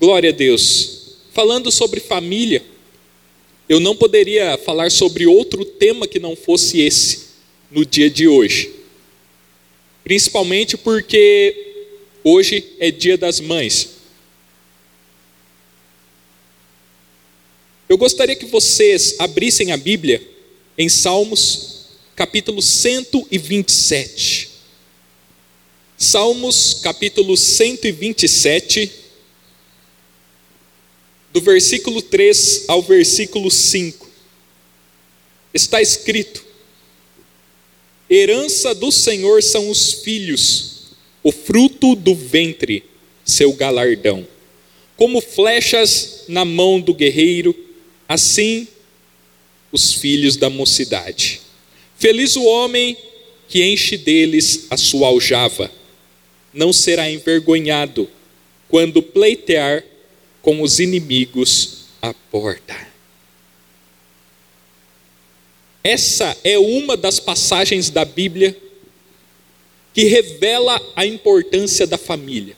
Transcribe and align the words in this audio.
Glória 0.00 0.30
a 0.30 0.32
Deus. 0.32 1.18
Falando 1.30 1.70
sobre 1.70 2.00
família, 2.00 2.64
eu 3.68 3.78
não 3.78 3.94
poderia 3.94 4.56
falar 4.56 4.90
sobre 4.90 5.26
outro 5.26 5.62
tema 5.62 6.08
que 6.08 6.18
não 6.18 6.34
fosse 6.34 6.80
esse 6.80 7.26
no 7.70 7.84
dia 7.84 8.08
de 8.08 8.26
hoje. 8.26 8.72
Principalmente 10.02 10.78
porque 10.78 11.84
hoje 12.24 12.64
é 12.78 12.90
Dia 12.90 13.18
das 13.18 13.40
Mães. 13.40 13.90
Eu 17.86 17.98
gostaria 17.98 18.34
que 18.34 18.46
vocês 18.46 19.16
abrissem 19.18 19.70
a 19.70 19.76
Bíblia 19.76 20.26
em 20.78 20.88
Salmos, 20.88 21.88
capítulo 22.16 22.62
127. 22.62 24.48
Salmos, 25.98 26.80
capítulo 26.82 27.36
127, 27.36 28.99
do 31.32 31.40
versículo 31.40 32.02
3 32.02 32.64
ao 32.68 32.82
versículo 32.82 33.50
5. 33.50 34.08
Está 35.52 35.80
escrito: 35.80 36.44
Herança 38.08 38.74
do 38.74 38.90
Senhor 38.90 39.42
são 39.42 39.70
os 39.70 39.92
filhos, 39.92 40.88
o 41.22 41.30
fruto 41.30 41.94
do 41.94 42.14
ventre, 42.14 42.84
seu 43.24 43.52
galardão. 43.52 44.26
Como 44.96 45.20
flechas 45.20 46.24
na 46.28 46.44
mão 46.44 46.80
do 46.80 46.92
guerreiro, 46.92 47.56
assim 48.08 48.68
os 49.72 49.94
filhos 49.94 50.36
da 50.36 50.50
mocidade. 50.50 51.40
Feliz 51.96 52.36
o 52.36 52.44
homem 52.44 52.96
que 53.48 53.62
enche 53.64 53.96
deles 53.96 54.66
a 54.70 54.76
sua 54.76 55.08
aljava, 55.08 55.70
não 56.52 56.72
será 56.72 57.10
envergonhado 57.10 58.08
quando 58.68 59.02
pleitear 59.02 59.84
com 60.42 60.62
os 60.62 60.80
inimigos 60.80 61.86
à 62.00 62.14
porta. 62.14 62.88
Essa 65.82 66.36
é 66.44 66.58
uma 66.58 66.96
das 66.96 67.18
passagens 67.18 67.90
da 67.90 68.04
Bíblia 68.04 68.56
que 69.92 70.04
revela 70.04 70.80
a 70.94 71.04
importância 71.04 71.86
da 71.86 71.98
família. 71.98 72.56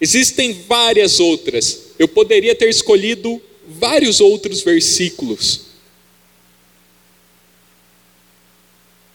Existem 0.00 0.52
várias 0.52 1.20
outras, 1.20 1.90
eu 1.98 2.08
poderia 2.08 2.54
ter 2.54 2.68
escolhido 2.68 3.40
vários 3.66 4.20
outros 4.20 4.62
versículos. 4.62 5.66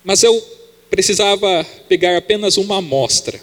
Mas 0.04 0.24
eu 0.24 0.42
precisava 0.90 1.64
pegar 1.88 2.18
apenas 2.18 2.58
uma 2.58 2.78
amostra, 2.78 3.40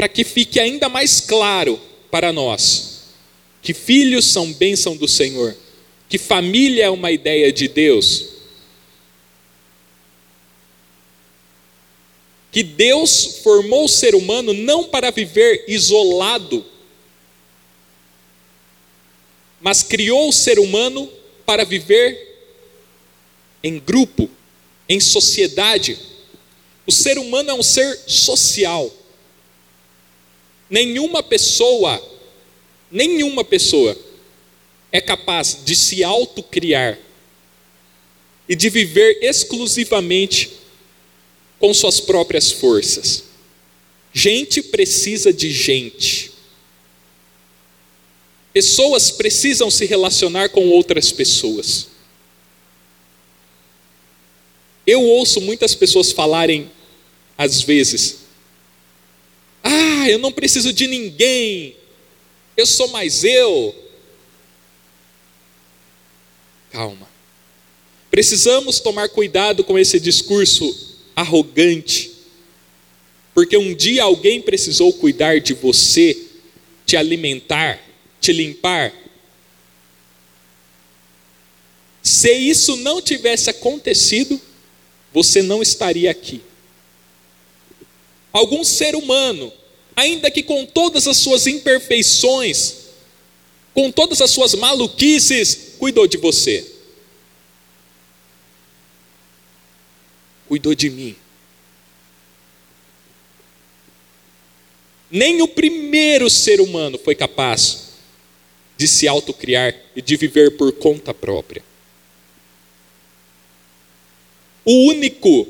para 0.00 0.08
que 0.08 0.24
fique 0.24 0.58
ainda 0.58 0.88
mais 0.88 1.20
claro 1.20 1.78
para 2.10 2.32
nós 2.32 3.02
que 3.60 3.74
filhos 3.74 4.24
são 4.24 4.50
bênção 4.50 4.96
do 4.96 5.06
Senhor, 5.06 5.54
que 6.08 6.16
família 6.16 6.84
é 6.84 6.88
uma 6.88 7.12
ideia 7.12 7.52
de 7.52 7.68
Deus, 7.68 8.28
que 12.50 12.62
Deus 12.62 13.40
formou 13.42 13.84
o 13.84 13.88
ser 13.90 14.14
humano 14.14 14.54
não 14.54 14.84
para 14.84 15.10
viver 15.10 15.66
isolado, 15.68 16.64
mas 19.60 19.82
criou 19.82 20.30
o 20.30 20.32
ser 20.32 20.58
humano 20.58 21.12
para 21.44 21.62
viver 21.62 22.38
em 23.62 23.78
grupo, 23.78 24.30
em 24.88 24.98
sociedade. 24.98 25.98
O 26.86 26.90
ser 26.90 27.18
humano 27.18 27.50
é 27.50 27.52
um 27.52 27.62
ser 27.62 27.98
social. 28.06 28.96
Nenhuma 30.70 31.20
pessoa, 31.20 32.00
nenhuma 32.90 33.42
pessoa 33.44 33.98
é 34.92 35.00
capaz 35.00 35.58
de 35.64 35.74
se 35.74 36.04
autocriar 36.04 36.96
e 38.48 38.54
de 38.54 38.70
viver 38.70 39.18
exclusivamente 39.20 40.52
com 41.58 41.74
suas 41.74 42.00
próprias 42.00 42.52
forças. 42.52 43.24
Gente 44.12 44.62
precisa 44.62 45.32
de 45.32 45.50
gente. 45.50 46.32
Pessoas 48.52 49.10
precisam 49.10 49.70
se 49.70 49.86
relacionar 49.86 50.48
com 50.48 50.68
outras 50.68 51.12
pessoas. 51.12 51.88
Eu 54.86 55.02
ouço 55.02 55.40
muitas 55.40 55.74
pessoas 55.74 56.10
falarem, 56.10 56.70
às 57.38 57.60
vezes, 57.62 58.19
ah, 59.62 60.08
eu 60.08 60.18
não 60.18 60.32
preciso 60.32 60.72
de 60.72 60.86
ninguém, 60.86 61.76
eu 62.56 62.66
sou 62.66 62.88
mais 62.88 63.24
eu. 63.24 63.74
Calma. 66.70 67.08
Precisamos 68.10 68.80
tomar 68.80 69.08
cuidado 69.08 69.62
com 69.62 69.78
esse 69.78 70.00
discurso 70.00 70.98
arrogante, 71.14 72.10
porque 73.34 73.56
um 73.56 73.74
dia 73.74 74.02
alguém 74.02 74.40
precisou 74.42 74.92
cuidar 74.92 75.40
de 75.40 75.54
você, 75.54 76.16
te 76.84 76.96
alimentar, 76.96 77.80
te 78.20 78.32
limpar. 78.32 78.92
Se 82.02 82.32
isso 82.32 82.76
não 82.76 83.00
tivesse 83.00 83.50
acontecido, 83.50 84.40
você 85.12 85.42
não 85.42 85.62
estaria 85.62 86.10
aqui. 86.10 86.40
Algum 88.32 88.62
ser 88.62 88.94
humano, 88.94 89.52
ainda 89.96 90.30
que 90.30 90.42
com 90.42 90.64
todas 90.64 91.06
as 91.06 91.16
suas 91.16 91.46
imperfeições, 91.46 92.76
com 93.74 93.90
todas 93.90 94.20
as 94.20 94.30
suas 94.30 94.54
maluquices, 94.54 95.74
cuidou 95.78 96.06
de 96.06 96.16
você. 96.16 96.66
Cuidou 100.48 100.74
de 100.74 100.90
mim. 100.90 101.16
Nem 105.10 105.42
o 105.42 105.48
primeiro 105.48 106.30
ser 106.30 106.60
humano 106.60 106.98
foi 106.98 107.14
capaz 107.14 107.90
de 108.76 108.86
se 108.86 109.08
autocriar 109.08 109.74
e 109.94 110.00
de 110.00 110.16
viver 110.16 110.56
por 110.56 110.72
conta 110.72 111.12
própria. 111.12 111.62
O 114.64 114.88
único 114.88 115.48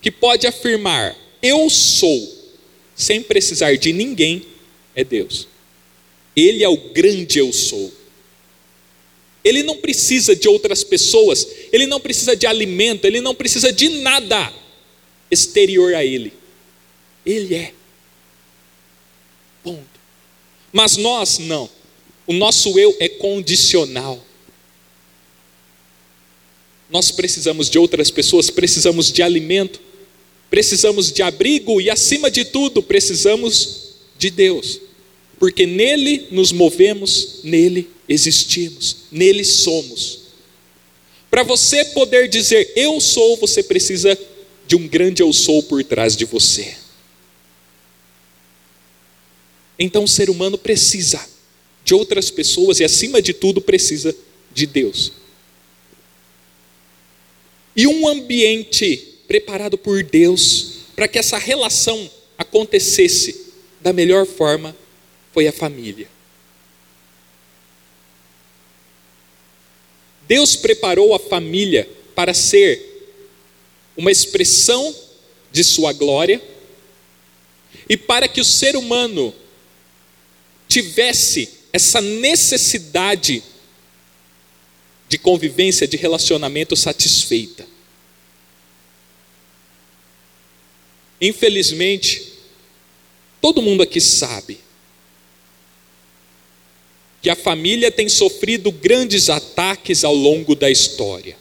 que 0.00 0.10
pode 0.10 0.46
afirmar 0.46 1.16
eu 1.42 1.68
sou 1.70 2.36
sem 2.94 3.22
precisar 3.22 3.76
de 3.76 3.92
ninguém 3.92 4.42
é 4.94 5.04
Deus. 5.04 5.46
Ele 6.34 6.64
é 6.64 6.68
o 6.68 6.76
grande 6.76 7.38
eu 7.38 7.52
sou. 7.52 7.92
Ele 9.44 9.62
não 9.62 9.76
precisa 9.76 10.34
de 10.34 10.48
outras 10.48 10.82
pessoas, 10.82 11.46
ele 11.72 11.86
não 11.86 12.00
precisa 12.00 12.36
de 12.36 12.46
alimento, 12.46 13.04
ele 13.04 13.20
não 13.20 13.34
precisa 13.34 13.72
de 13.72 13.88
nada 13.88 14.52
exterior 15.30 15.94
a 15.94 16.04
ele. 16.04 16.32
Ele 17.24 17.54
é. 17.54 17.72
Ponto. 19.62 20.00
Mas 20.72 20.96
nós 20.96 21.38
não. 21.38 21.70
O 22.26 22.32
nosso 22.32 22.78
eu 22.78 22.94
é 23.00 23.08
condicional. 23.08 24.24
Nós 26.90 27.10
precisamos 27.10 27.70
de 27.70 27.78
outras 27.78 28.10
pessoas, 28.10 28.50
precisamos 28.50 29.12
de 29.12 29.22
alimento, 29.22 29.80
precisamos 30.50 31.12
de 31.12 31.22
abrigo 31.22 31.80
e, 31.80 31.90
acima 31.90 32.30
de 32.30 32.44
tudo, 32.44 32.82
precisamos 32.82 33.94
de 34.18 34.30
Deus, 34.30 34.80
porque 35.38 35.66
nele 35.66 36.26
nos 36.30 36.52
movemos, 36.52 37.40
nele 37.44 37.88
existimos, 38.08 38.96
nele 39.10 39.44
somos. 39.44 40.20
Para 41.30 41.42
você 41.42 41.84
poder 41.84 42.28
dizer 42.28 42.72
eu 42.74 43.00
sou, 43.00 43.36
você 43.36 43.62
precisa 43.62 44.18
de 44.66 44.76
um 44.76 44.88
grande 44.88 45.22
eu 45.22 45.32
sou 45.32 45.62
por 45.62 45.82
trás 45.84 46.16
de 46.16 46.24
você. 46.24 46.76
Então 49.78 50.04
o 50.04 50.08
ser 50.08 50.28
humano 50.28 50.58
precisa 50.58 51.24
de 51.84 51.94
outras 51.94 52.30
pessoas 52.30 52.80
e, 52.80 52.84
acima 52.84 53.22
de 53.22 53.32
tudo, 53.32 53.60
precisa 53.60 54.14
de 54.52 54.66
Deus. 54.66 55.12
E 57.76 57.86
um 57.86 58.08
ambiente 58.08 59.07
preparado 59.28 59.76
por 59.76 60.02
Deus 60.02 60.78
para 60.96 61.06
que 61.06 61.18
essa 61.18 61.38
relação 61.38 62.10
acontecesse 62.36 63.52
da 63.80 63.92
melhor 63.92 64.26
forma 64.26 64.74
foi 65.32 65.46
a 65.46 65.52
família. 65.52 66.08
Deus 70.26 70.56
preparou 70.56 71.14
a 71.14 71.18
família 71.18 71.88
para 72.14 72.34
ser 72.34 72.84
uma 73.96 74.10
expressão 74.10 74.94
de 75.52 75.62
sua 75.62 75.92
glória 75.92 76.42
e 77.88 77.96
para 77.96 78.28
que 78.28 78.40
o 78.40 78.44
ser 78.44 78.76
humano 78.76 79.34
tivesse 80.68 81.48
essa 81.72 82.00
necessidade 82.00 83.42
de 85.08 85.16
convivência, 85.16 85.88
de 85.88 85.96
relacionamento 85.96 86.76
satisfeita. 86.76 87.77
Infelizmente, 91.20 92.28
Todo 93.40 93.62
mundo 93.62 93.82
aqui 93.82 94.00
sabe 94.00 94.58
que 97.22 97.30
a 97.30 97.36
família 97.36 97.90
tem 97.90 98.08
sofrido 98.08 98.70
grandes 98.70 99.28
ataques 99.28 100.04
ao 100.04 100.14
longo 100.14 100.54
da 100.54 100.70
história. 100.70 101.36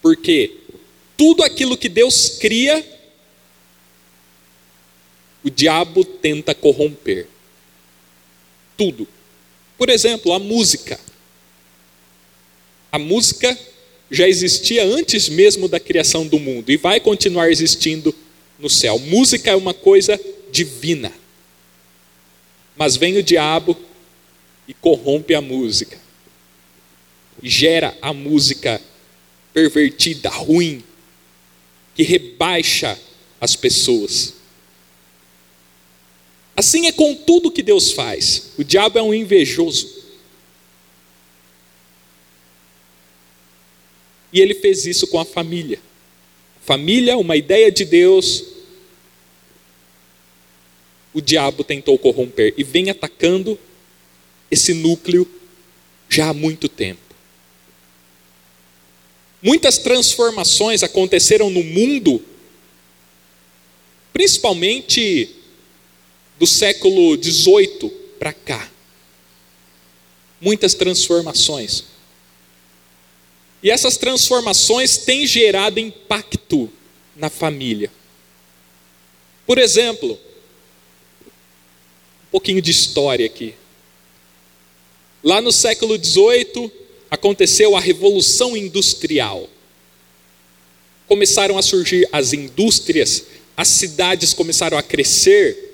Porque 0.00 0.58
tudo 1.16 1.42
aquilo 1.42 1.76
que 1.76 1.88
Deus 1.88 2.38
cria, 2.40 2.84
o 5.44 5.50
diabo 5.50 6.04
tenta 6.04 6.54
corromper. 6.54 7.26
Tudo. 8.76 9.06
Por 9.78 9.88
exemplo, 9.88 10.32
a 10.32 10.38
música. 10.38 10.98
A 12.90 12.98
música 12.98 13.58
já 14.12 14.28
existia 14.28 14.84
antes 14.84 15.30
mesmo 15.30 15.66
da 15.66 15.80
criação 15.80 16.26
do 16.26 16.38
mundo 16.38 16.70
e 16.70 16.76
vai 16.76 17.00
continuar 17.00 17.50
existindo 17.50 18.14
no 18.58 18.68
céu. 18.68 18.98
Música 18.98 19.50
é 19.50 19.56
uma 19.56 19.72
coisa 19.72 20.20
divina. 20.52 21.10
Mas 22.76 22.94
vem 22.94 23.16
o 23.16 23.22
diabo 23.22 23.74
e 24.68 24.74
corrompe 24.74 25.34
a 25.34 25.40
música. 25.40 25.98
E 27.42 27.48
gera 27.48 27.96
a 28.02 28.12
música 28.12 28.82
pervertida, 29.54 30.28
ruim, 30.28 30.84
que 31.94 32.02
rebaixa 32.02 32.98
as 33.40 33.56
pessoas. 33.56 34.34
Assim 36.54 36.86
é 36.86 36.92
com 36.92 37.14
tudo 37.14 37.50
que 37.50 37.62
Deus 37.62 37.92
faz. 37.92 38.50
O 38.58 38.62
diabo 38.62 38.98
é 38.98 39.02
um 39.02 39.14
invejoso. 39.14 40.01
E 44.32 44.40
ele 44.40 44.54
fez 44.54 44.86
isso 44.86 45.06
com 45.06 45.18
a 45.18 45.24
família. 45.24 45.78
Família, 46.64 47.16
uma 47.18 47.36
ideia 47.36 47.70
de 47.70 47.84
Deus, 47.84 48.44
o 51.12 51.20
diabo 51.20 51.62
tentou 51.62 51.98
corromper 51.98 52.54
e 52.56 52.64
vem 52.64 52.88
atacando 52.88 53.58
esse 54.50 54.72
núcleo 54.72 55.28
já 56.08 56.28
há 56.28 56.34
muito 56.34 56.68
tempo. 56.68 57.00
Muitas 59.42 59.78
transformações 59.78 60.82
aconteceram 60.82 61.50
no 61.50 61.64
mundo, 61.64 62.22
principalmente 64.12 65.30
do 66.38 66.46
século 66.46 67.20
XVIII 67.20 67.90
para 68.18 68.32
cá. 68.32 68.70
Muitas 70.40 70.74
transformações. 70.74 71.91
E 73.62 73.70
essas 73.70 73.96
transformações 73.96 74.98
têm 74.98 75.26
gerado 75.26 75.78
impacto 75.78 76.70
na 77.14 77.30
família. 77.30 77.90
Por 79.46 79.56
exemplo, 79.58 80.18
um 81.24 82.30
pouquinho 82.30 82.60
de 82.60 82.70
história 82.70 83.24
aqui. 83.24 83.54
Lá 85.22 85.40
no 85.40 85.52
século 85.52 85.96
XVIII 86.02 86.72
aconteceu 87.08 87.76
a 87.76 87.80
Revolução 87.80 88.56
Industrial. 88.56 89.48
Começaram 91.06 91.56
a 91.56 91.62
surgir 91.62 92.08
as 92.10 92.32
indústrias, 92.32 93.26
as 93.56 93.68
cidades 93.68 94.34
começaram 94.34 94.76
a 94.76 94.82
crescer. 94.82 95.70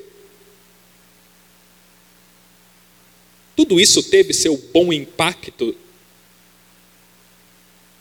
Tudo 3.56 3.80
isso 3.80 4.02
teve 4.02 4.34
seu 4.34 4.56
bom 4.74 4.92
impacto 4.92 5.74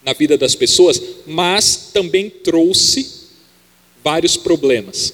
na 0.08 0.14
vida 0.14 0.38
das 0.38 0.56
pessoas, 0.56 1.02
mas 1.26 1.90
também 1.92 2.30
trouxe 2.30 3.28
vários 4.02 4.38
problemas. 4.38 5.14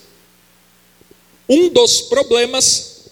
Um 1.49 1.67
dos 1.67 1.99
problemas 1.99 3.05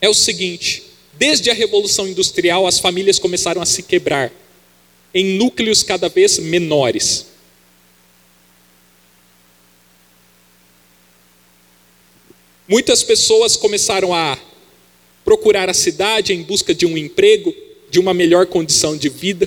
é 0.00 0.08
o 0.08 0.14
seguinte: 0.14 0.82
desde 1.12 1.50
a 1.50 1.54
Revolução 1.54 2.08
Industrial, 2.08 2.66
as 2.66 2.78
famílias 2.78 3.18
começaram 3.18 3.60
a 3.60 3.66
se 3.66 3.82
quebrar 3.82 4.32
em 5.12 5.36
núcleos 5.36 5.82
cada 5.82 6.08
vez 6.08 6.38
menores. 6.38 7.26
Muitas 12.66 13.02
pessoas 13.02 13.58
começaram 13.58 14.14
a 14.14 14.38
procurar 15.22 15.68
a 15.68 15.74
cidade 15.74 16.32
em 16.32 16.42
busca 16.42 16.74
de 16.74 16.86
um 16.86 16.96
emprego, 16.96 17.54
de 17.92 18.00
uma 18.00 18.14
melhor 18.14 18.46
condição 18.46 18.96
de 18.96 19.10
vida. 19.10 19.46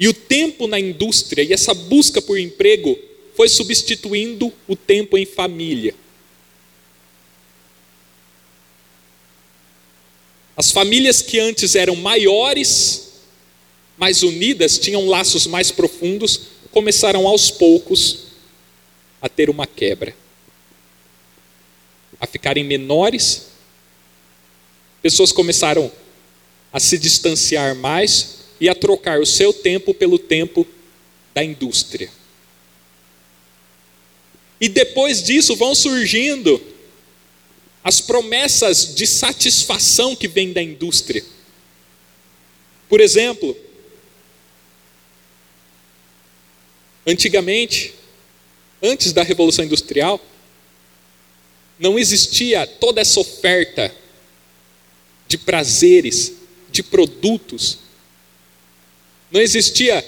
E 0.00 0.08
o 0.08 0.14
tempo 0.14 0.66
na 0.66 0.80
indústria 0.80 1.42
e 1.42 1.52
essa 1.52 1.74
busca 1.74 2.22
por 2.22 2.38
emprego 2.38 2.98
foi 3.36 3.46
substituindo 3.50 4.50
o 4.66 4.74
tempo 4.74 5.18
em 5.18 5.26
família. 5.26 5.94
As 10.56 10.70
famílias 10.70 11.20
que 11.20 11.38
antes 11.38 11.74
eram 11.74 11.94
maiores, 11.94 13.12
mais 13.98 14.22
unidas, 14.22 14.78
tinham 14.78 15.06
laços 15.06 15.46
mais 15.46 15.70
profundos, 15.70 16.40
começaram 16.70 17.28
aos 17.28 17.50
poucos 17.50 18.28
a 19.20 19.28
ter 19.28 19.50
uma 19.50 19.66
quebra, 19.66 20.16
a 22.18 22.26
ficarem 22.26 22.64
menores 22.64 23.53
pessoas 25.04 25.30
começaram 25.30 25.92
a 26.72 26.80
se 26.80 26.96
distanciar 26.96 27.74
mais 27.74 28.38
e 28.58 28.70
a 28.70 28.74
trocar 28.74 29.20
o 29.20 29.26
seu 29.26 29.52
tempo 29.52 29.92
pelo 29.92 30.18
tempo 30.18 30.66
da 31.34 31.44
indústria. 31.44 32.10
E 34.58 34.66
depois 34.66 35.22
disso 35.22 35.54
vão 35.56 35.74
surgindo 35.74 36.58
as 37.84 38.00
promessas 38.00 38.94
de 38.94 39.06
satisfação 39.06 40.16
que 40.16 40.26
vêm 40.26 40.54
da 40.54 40.62
indústria. 40.62 41.22
Por 42.88 42.98
exemplo, 42.98 43.54
antigamente, 47.06 47.92
antes 48.82 49.12
da 49.12 49.22
Revolução 49.22 49.66
Industrial, 49.66 50.18
não 51.78 51.98
existia 51.98 52.66
toda 52.66 53.02
essa 53.02 53.20
oferta 53.20 53.94
de 55.26 55.38
prazeres, 55.38 56.32
de 56.70 56.82
produtos. 56.82 57.78
Não 59.30 59.40
existia 59.40 60.04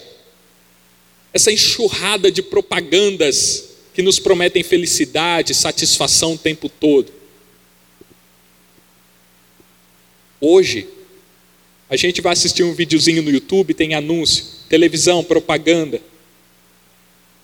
essa 1.32 1.52
enxurrada 1.52 2.30
de 2.30 2.42
propagandas 2.42 3.70
que 3.92 4.02
nos 4.02 4.18
prometem 4.18 4.62
felicidade, 4.62 5.54
satisfação 5.54 6.34
o 6.34 6.38
tempo 6.38 6.68
todo. 6.68 7.12
Hoje, 10.40 10.86
a 11.88 11.96
gente 11.96 12.20
vai 12.20 12.32
assistir 12.32 12.62
um 12.62 12.74
videozinho 12.74 13.22
no 13.22 13.30
YouTube, 13.30 13.74
tem 13.74 13.94
anúncio, 13.94 14.44
televisão, 14.68 15.22
propaganda. 15.22 16.00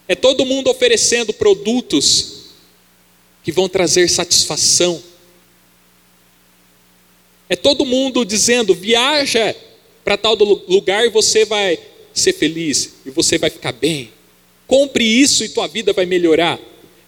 É 0.08 0.14
todo 0.14 0.44
mundo 0.44 0.68
oferecendo 0.68 1.32
produtos 1.32 2.42
que 3.42 3.52
vão 3.52 3.68
trazer 3.68 4.08
satisfação, 4.08 5.02
é 7.52 7.56
todo 7.56 7.84
mundo 7.84 8.24
dizendo: 8.24 8.74
viaja 8.74 9.54
para 10.02 10.16
tal 10.16 10.34
lugar 10.34 11.04
e 11.04 11.10
você 11.10 11.44
vai 11.44 11.78
ser 12.14 12.32
feliz, 12.32 12.94
e 13.04 13.10
você 13.10 13.36
vai 13.36 13.50
ficar 13.50 13.72
bem. 13.72 14.10
Compre 14.66 15.04
isso 15.04 15.44
e 15.44 15.50
tua 15.50 15.66
vida 15.66 15.92
vai 15.92 16.06
melhorar. 16.06 16.58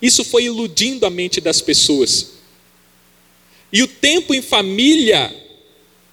Isso 0.02 0.22
foi 0.22 0.44
iludindo 0.44 1.06
a 1.06 1.10
mente 1.10 1.40
das 1.40 1.62
pessoas. 1.62 2.32
E 3.72 3.82
o 3.82 3.88
tempo 3.88 4.34
em 4.34 4.42
família, 4.42 5.34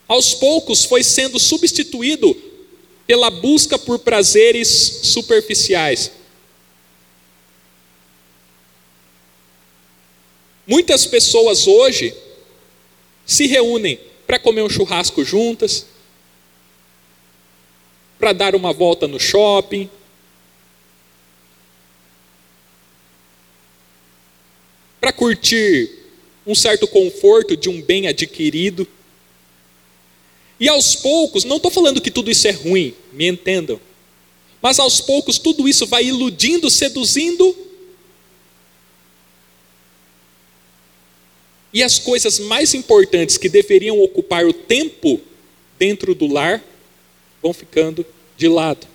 aos 0.08 0.34
poucos, 0.34 0.86
foi 0.86 1.04
sendo 1.04 1.38
substituído 1.38 2.34
pela 3.06 3.30
busca 3.30 3.78
por 3.78 4.00
prazeres 4.00 4.70
superficiais. 5.04 6.10
Muitas 10.66 11.06
pessoas 11.06 11.68
hoje 11.68 12.16
se 13.26 13.46
reúnem 13.46 14.00
para 14.32 14.40
comer 14.40 14.62
um 14.62 14.70
churrasco 14.70 15.26
juntas, 15.26 15.86
para 18.18 18.32
dar 18.32 18.56
uma 18.56 18.72
volta 18.72 19.06
no 19.06 19.20
shopping. 19.20 19.90
Para 25.02 25.12
curtir 25.12 25.92
um 26.48 26.56
certo 26.56 26.88
conforto 26.88 27.58
de 27.58 27.68
um 27.68 27.82
bem 27.82 28.08
adquirido. 28.08 28.88
E 30.58 30.70
aos 30.70 30.96
poucos, 30.96 31.44
não 31.44 31.58
estou 31.58 31.70
falando 31.70 32.00
que 32.00 32.10
tudo 32.10 32.32
isso 32.32 32.48
é 32.48 32.52
ruim, 32.52 32.96
me 33.12 33.28
entendam. 33.28 33.82
Mas 34.62 34.80
aos 34.80 35.02
poucos 35.02 35.38
tudo 35.38 35.68
isso 35.68 35.86
vai 35.86 36.06
iludindo, 36.06 36.70
seduzindo 36.70 37.54
E 41.74 41.82
as 41.82 41.98
coisas 41.98 42.40
mais 42.40 42.74
importantes 42.74 43.38
que 43.38 43.48
deveriam 43.48 44.00
ocupar 44.00 44.46
o 44.46 44.54
tempo 44.54 45.22
dentro 45.80 46.14
do 46.14 46.28
lar 46.28 46.64
vão 47.42 47.54
ficando 47.54 48.06
de 48.38 48.48
lado. 48.48 48.92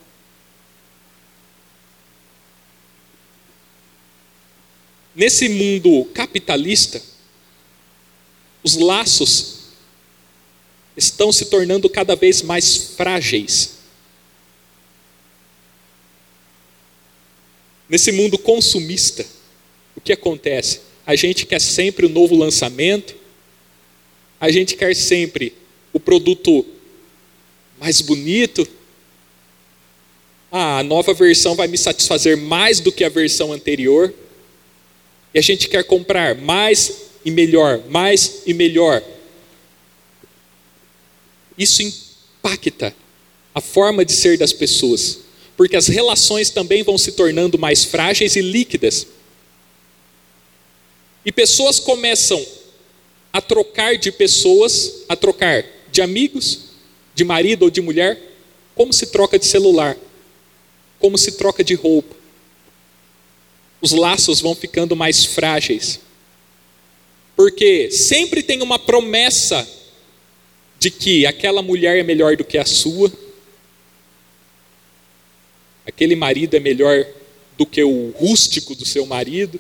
nesse 5.16 5.49
mundo 5.49 6.04
capitalista, 6.12 7.02
os 8.62 8.76
laços 8.76 9.56
estão 10.95 11.33
se 11.33 11.47
tornando 11.47 11.88
cada 11.88 12.14
vez 12.14 12.42
mais 12.42 12.76
frágeis. 12.76 13.76
Nesse 17.88 18.12
mundo 18.12 18.37
consumista, 18.37 19.25
o 19.97 20.00
que 20.00 20.12
acontece? 20.12 20.80
A 21.07 21.15
gente 21.15 21.47
quer 21.47 21.61
sempre 21.61 22.05
o 22.05 22.09
novo 22.09 22.35
lançamento, 22.35 23.15
a 24.41 24.51
gente 24.51 24.75
quer 24.75 24.95
sempre 24.95 25.55
o 25.93 26.01
produto 26.01 26.67
mais 27.79 28.01
bonito. 28.01 28.67
Ah, 30.51 30.79
a 30.79 30.83
nova 30.83 31.15
versão 31.15 31.55
vai 31.55 31.69
me 31.69 31.79
satisfazer 31.79 32.37
mais 32.37 32.81
do 32.81 32.91
que 32.91 33.05
a 33.05 33.09
versão 33.09 33.53
anterior. 33.53 34.13
E 35.33 35.39
a 35.39 35.43
gente 35.43 35.69
quer 35.69 35.85
comprar 35.85 36.35
mais 36.35 37.03
e 37.25 37.31
melhor, 37.31 37.83
mais 37.89 38.43
e 38.47 38.53
melhor. 38.53 39.03
Isso 41.57 41.83
impacta 41.83 42.95
a 43.55 43.61
forma 43.61 44.05
de 44.05 44.13
ser 44.13 44.37
das 44.37 44.53
pessoas, 44.53 45.21
porque 45.57 45.77
as 45.77 45.87
relações 45.87 46.51
também 46.51 46.83
vão 46.83 46.99
se 46.99 47.13
tornando 47.13 47.59
mais 47.59 47.85
frágeis 47.85 48.37
e 48.37 48.43
líquidas. 48.43 49.07
E 51.26 51.33
pessoas 51.33 51.80
começam 51.80 52.47
a 53.33 53.40
trocar 53.40 53.99
de 53.99 54.12
pessoas, 54.12 55.04
a 55.09 55.16
trocar 55.16 55.64
de 55.90 56.00
amigos, 56.00 56.61
de 57.16 57.25
marido 57.25 57.64
ou 57.64 57.71
de 57.71 57.80
mulher, 57.80 58.16
como 58.76 58.92
se 58.92 59.06
troca 59.06 59.37
de 59.37 59.45
celular, 59.45 59.97
como 61.00 61.18
se 61.18 61.33
troca 61.33 61.64
de 61.64 61.75
roupa. 61.75 62.14
Os 63.80 63.90
laços 63.90 64.40
vão 64.40 64.54
ficando 64.54 64.95
mais 64.95 65.25
frágeis. 65.25 65.99
Porque 67.35 67.90
sempre 67.90 68.40
tem 68.42 68.62
uma 68.62 68.78
promessa 68.78 69.68
de 70.78 70.90
que 70.92 71.26
aquela 71.26 71.61
mulher 71.61 71.99
é 71.99 72.02
melhor 72.04 72.37
do 72.37 72.45
que 72.45 72.56
a 72.56 72.64
sua, 72.64 73.12
aquele 75.85 76.14
marido 76.14 76.54
é 76.54 76.61
melhor 76.61 77.04
do 77.59 77.66
que 77.66 77.83
o 77.83 78.11
rústico 78.11 78.75
do 78.76 78.85
seu 78.85 79.04
marido. 79.06 79.59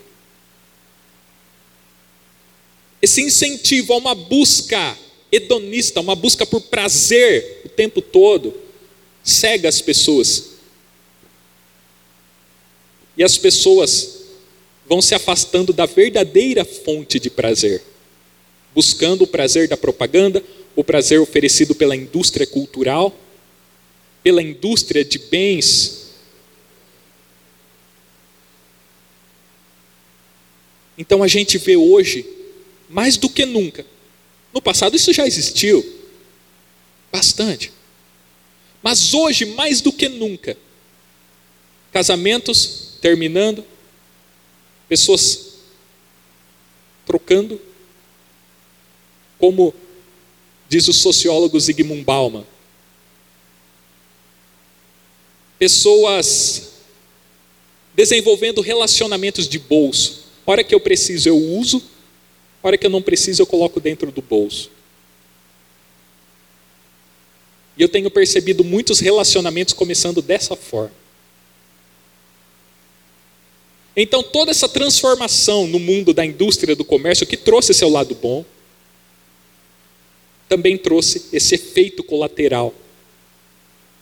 Esse 3.00 3.20
incentivo 3.22 3.92
a 3.92 3.96
uma 3.96 4.14
busca 4.14 4.96
hedonista, 5.30 6.00
uma 6.00 6.14
busca 6.14 6.46
por 6.46 6.60
prazer 6.62 7.62
o 7.64 7.68
tempo 7.68 8.00
todo, 8.00 8.54
cega 9.22 9.68
as 9.68 9.80
pessoas. 9.80 10.50
E 13.16 13.24
as 13.24 13.36
pessoas 13.36 14.16
vão 14.88 15.02
se 15.02 15.14
afastando 15.14 15.72
da 15.72 15.86
verdadeira 15.86 16.64
fonte 16.64 17.18
de 17.18 17.28
prazer, 17.28 17.82
buscando 18.74 19.24
o 19.24 19.26
prazer 19.26 19.68
da 19.68 19.76
propaganda, 19.76 20.42
o 20.74 20.84
prazer 20.84 21.20
oferecido 21.20 21.74
pela 21.74 21.96
indústria 21.96 22.46
cultural, 22.46 23.14
pela 24.22 24.42
indústria 24.42 25.04
de 25.04 25.18
bens. 25.18 26.06
Então 30.98 31.22
a 31.22 31.28
gente 31.28 31.58
vê 31.58 31.76
hoje, 31.76 32.35
mais 32.88 33.16
do 33.16 33.28
que 33.28 33.44
nunca, 33.44 33.84
no 34.52 34.60
passado 34.62 34.96
isso 34.96 35.12
já 35.12 35.26
existiu, 35.26 35.84
bastante. 37.12 37.72
Mas 38.82 39.12
hoje, 39.14 39.44
mais 39.44 39.80
do 39.80 39.92
que 39.92 40.08
nunca, 40.08 40.56
casamentos 41.92 42.92
terminando, 43.00 43.64
pessoas 44.88 45.54
trocando, 47.04 47.60
como 49.38 49.74
diz 50.68 50.88
o 50.88 50.92
sociólogo 50.92 51.58
Zygmunt 51.58 52.04
Bauman. 52.04 52.44
Pessoas 55.58 56.72
desenvolvendo 57.94 58.60
relacionamentos 58.60 59.48
de 59.48 59.58
bolso. 59.58 60.26
Hora 60.44 60.62
que 60.62 60.74
eu 60.74 60.80
preciso, 60.80 61.28
eu 61.28 61.36
uso. 61.36 61.82
Hora 62.66 62.76
que 62.76 62.84
eu 62.84 62.90
não 62.90 63.00
preciso, 63.00 63.40
eu 63.40 63.46
coloco 63.46 63.78
dentro 63.78 64.10
do 64.10 64.20
bolso. 64.20 64.72
E 67.78 67.82
eu 67.82 67.88
tenho 67.88 68.10
percebido 68.10 68.64
muitos 68.64 68.98
relacionamentos 68.98 69.72
começando 69.72 70.20
dessa 70.20 70.56
forma. 70.56 70.90
Então, 73.96 74.20
toda 74.20 74.50
essa 74.50 74.68
transformação 74.68 75.68
no 75.68 75.78
mundo 75.78 76.12
da 76.12 76.26
indústria 76.26 76.74
do 76.74 76.84
comércio, 76.84 77.24
que 77.24 77.36
trouxe 77.36 77.72
seu 77.72 77.88
lado 77.88 78.16
bom, 78.16 78.44
também 80.48 80.76
trouxe 80.76 81.26
esse 81.32 81.54
efeito 81.54 82.02
colateral. 82.02 82.74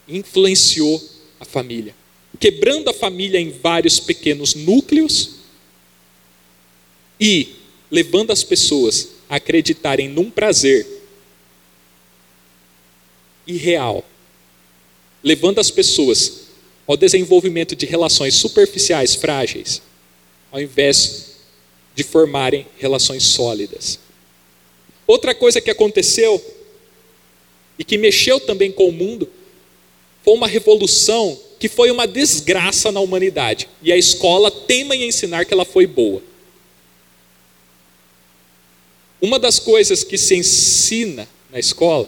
Influenciou 0.09 1.07
a 1.39 1.45
família, 1.45 1.95
quebrando 2.41 2.89
a 2.89 2.95
família 2.95 3.39
em 3.39 3.51
vários 3.51 4.01
pequenos 4.01 4.55
núcleos 4.55 5.33
e 7.21 7.63
levando 7.95 8.33
as 8.33 8.43
pessoas 8.43 9.11
a 9.29 9.37
acreditarem 9.37 10.09
num 10.09 10.29
prazer 10.29 10.85
irreal, 13.47 14.05
levando 15.23 15.61
as 15.61 15.71
pessoas 15.71 16.49
ao 16.89 16.97
desenvolvimento 16.97 17.77
de 17.77 17.87
relações 17.87 18.35
superficiais, 18.35 19.15
frágeis, 19.15 19.81
ao 20.51 20.61
invés 20.61 21.37
de 21.95 22.03
formarem 22.03 22.67
relações 22.79 23.23
sólidas. 23.23 24.01
Outra 25.07 25.33
coisa 25.33 25.61
que 25.61 25.71
aconteceu 25.71 26.45
e 27.79 27.85
que 27.85 27.97
mexeu 27.97 28.41
também 28.41 28.73
com 28.73 28.89
o 28.89 28.93
mundo 28.93 29.29
foi 30.25 30.35
uma 30.35 30.49
revolução 30.49 31.39
que 31.61 31.69
foi 31.69 31.93
uma 31.93 32.09
desgraça 32.09 32.91
na 32.91 32.99
humanidade. 32.99 33.69
E 33.81 33.93
a 33.93 33.97
escola 33.97 34.51
teima 34.51 34.97
em 34.97 35.07
ensinar 35.07 35.45
que 35.45 35.55
ela 35.55 35.65
foi 35.65 35.87
boa. 35.87 36.34
Uma 39.25 39.39
das 39.39 39.59
coisas 39.59 40.05
que 40.05 40.19
se 40.19 40.35
ensina 40.35 41.27
na 41.51 41.59
escola 41.59 42.07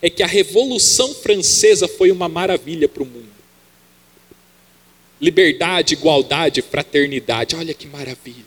é 0.00 0.08
que 0.08 0.22
a 0.22 0.28
Revolução 0.28 1.12
Francesa 1.12 1.88
foi 1.88 2.12
uma 2.12 2.28
maravilha 2.28 2.88
para 2.88 3.02
o 3.02 3.06
mundo. 3.06 3.32
Liberdade, 5.20 5.94
igualdade, 5.94 6.62
fraternidade, 6.62 7.56
olha 7.56 7.74
que 7.74 7.88
maravilha. 7.88 8.44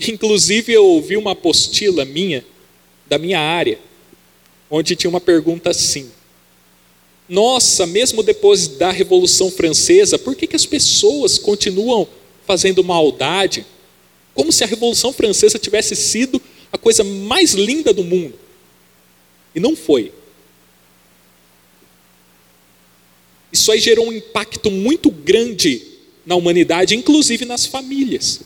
Inclusive, 0.00 0.72
eu 0.72 0.86
ouvi 0.86 1.18
uma 1.18 1.32
apostila 1.32 2.06
minha, 2.06 2.42
da 3.06 3.18
minha 3.18 3.38
área, 3.38 3.78
onde 4.70 4.96
tinha 4.96 5.10
uma 5.10 5.20
pergunta 5.20 5.68
assim: 5.68 6.10
Nossa, 7.28 7.84
mesmo 7.84 8.22
depois 8.22 8.68
da 8.68 8.90
Revolução 8.90 9.50
Francesa, 9.50 10.18
por 10.18 10.34
que, 10.34 10.46
que 10.46 10.56
as 10.56 10.64
pessoas 10.64 11.38
continuam 11.38 12.08
fazendo 12.46 12.82
maldade? 12.82 13.66
Como 14.36 14.52
se 14.52 14.62
a 14.62 14.66
Revolução 14.66 15.12
Francesa 15.12 15.58
tivesse 15.58 15.96
sido 15.96 16.40
a 16.70 16.78
coisa 16.78 17.02
mais 17.02 17.54
linda 17.54 17.92
do 17.92 18.04
mundo. 18.04 18.38
E 19.54 19.58
não 19.58 19.74
foi. 19.74 20.12
Isso 23.50 23.72
aí 23.72 23.80
gerou 23.80 24.06
um 24.06 24.12
impacto 24.12 24.70
muito 24.70 25.10
grande 25.10 25.82
na 26.26 26.36
humanidade, 26.36 26.94
inclusive 26.94 27.46
nas 27.46 27.64
famílias. 27.64 28.42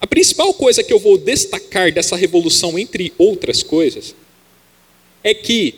A 0.00 0.06
principal 0.06 0.54
coisa 0.54 0.84
que 0.84 0.92
eu 0.92 1.00
vou 1.00 1.18
destacar 1.18 1.90
dessa 1.90 2.14
revolução, 2.14 2.78
entre 2.78 3.12
outras 3.18 3.64
coisas, 3.64 4.14
é 5.24 5.34
que 5.34 5.74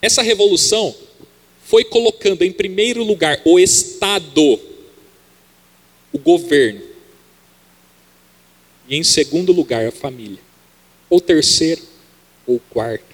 essa 0.00 0.22
revolução 0.22 0.94
foi 1.64 1.82
colocando 1.82 2.42
em 2.42 2.52
primeiro 2.52 3.02
lugar 3.02 3.40
o 3.44 3.58
Estado, 3.58 4.60
o 6.14 6.18
governo, 6.18 6.80
e 8.88 8.96
em 8.96 9.04
segundo 9.04 9.52
lugar 9.52 9.86
a 9.86 9.92
família, 9.92 10.40
ou 11.10 11.20
terceiro, 11.20 11.82
ou 12.46 12.58
quarto. 12.70 13.12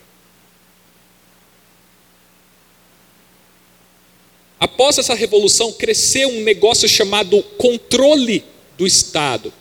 Após 4.60 4.98
essa 4.98 5.14
revolução, 5.14 5.72
cresceu 5.72 6.28
um 6.28 6.42
negócio 6.42 6.88
chamado 6.88 7.42
controle 7.56 8.44
do 8.78 8.86
Estado 8.86 9.52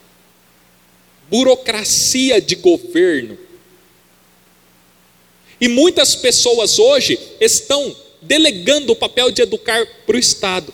burocracia 1.29 2.41
de 2.41 2.55
governo. 2.55 3.37
E 5.61 5.67
muitas 5.67 6.15
pessoas 6.15 6.79
hoje 6.79 7.19
estão 7.39 7.95
delegando 8.21 8.91
o 8.91 8.95
papel 8.95 9.31
de 9.31 9.41
educar 9.41 9.85
para 10.05 10.15
o 10.15 10.19
Estado. 10.19 10.73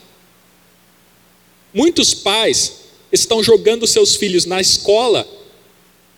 Muitos 1.76 2.14
pais 2.14 2.84
estão 3.12 3.42
jogando 3.42 3.86
seus 3.86 4.16
filhos 4.16 4.46
na 4.46 4.62
escola, 4.62 5.28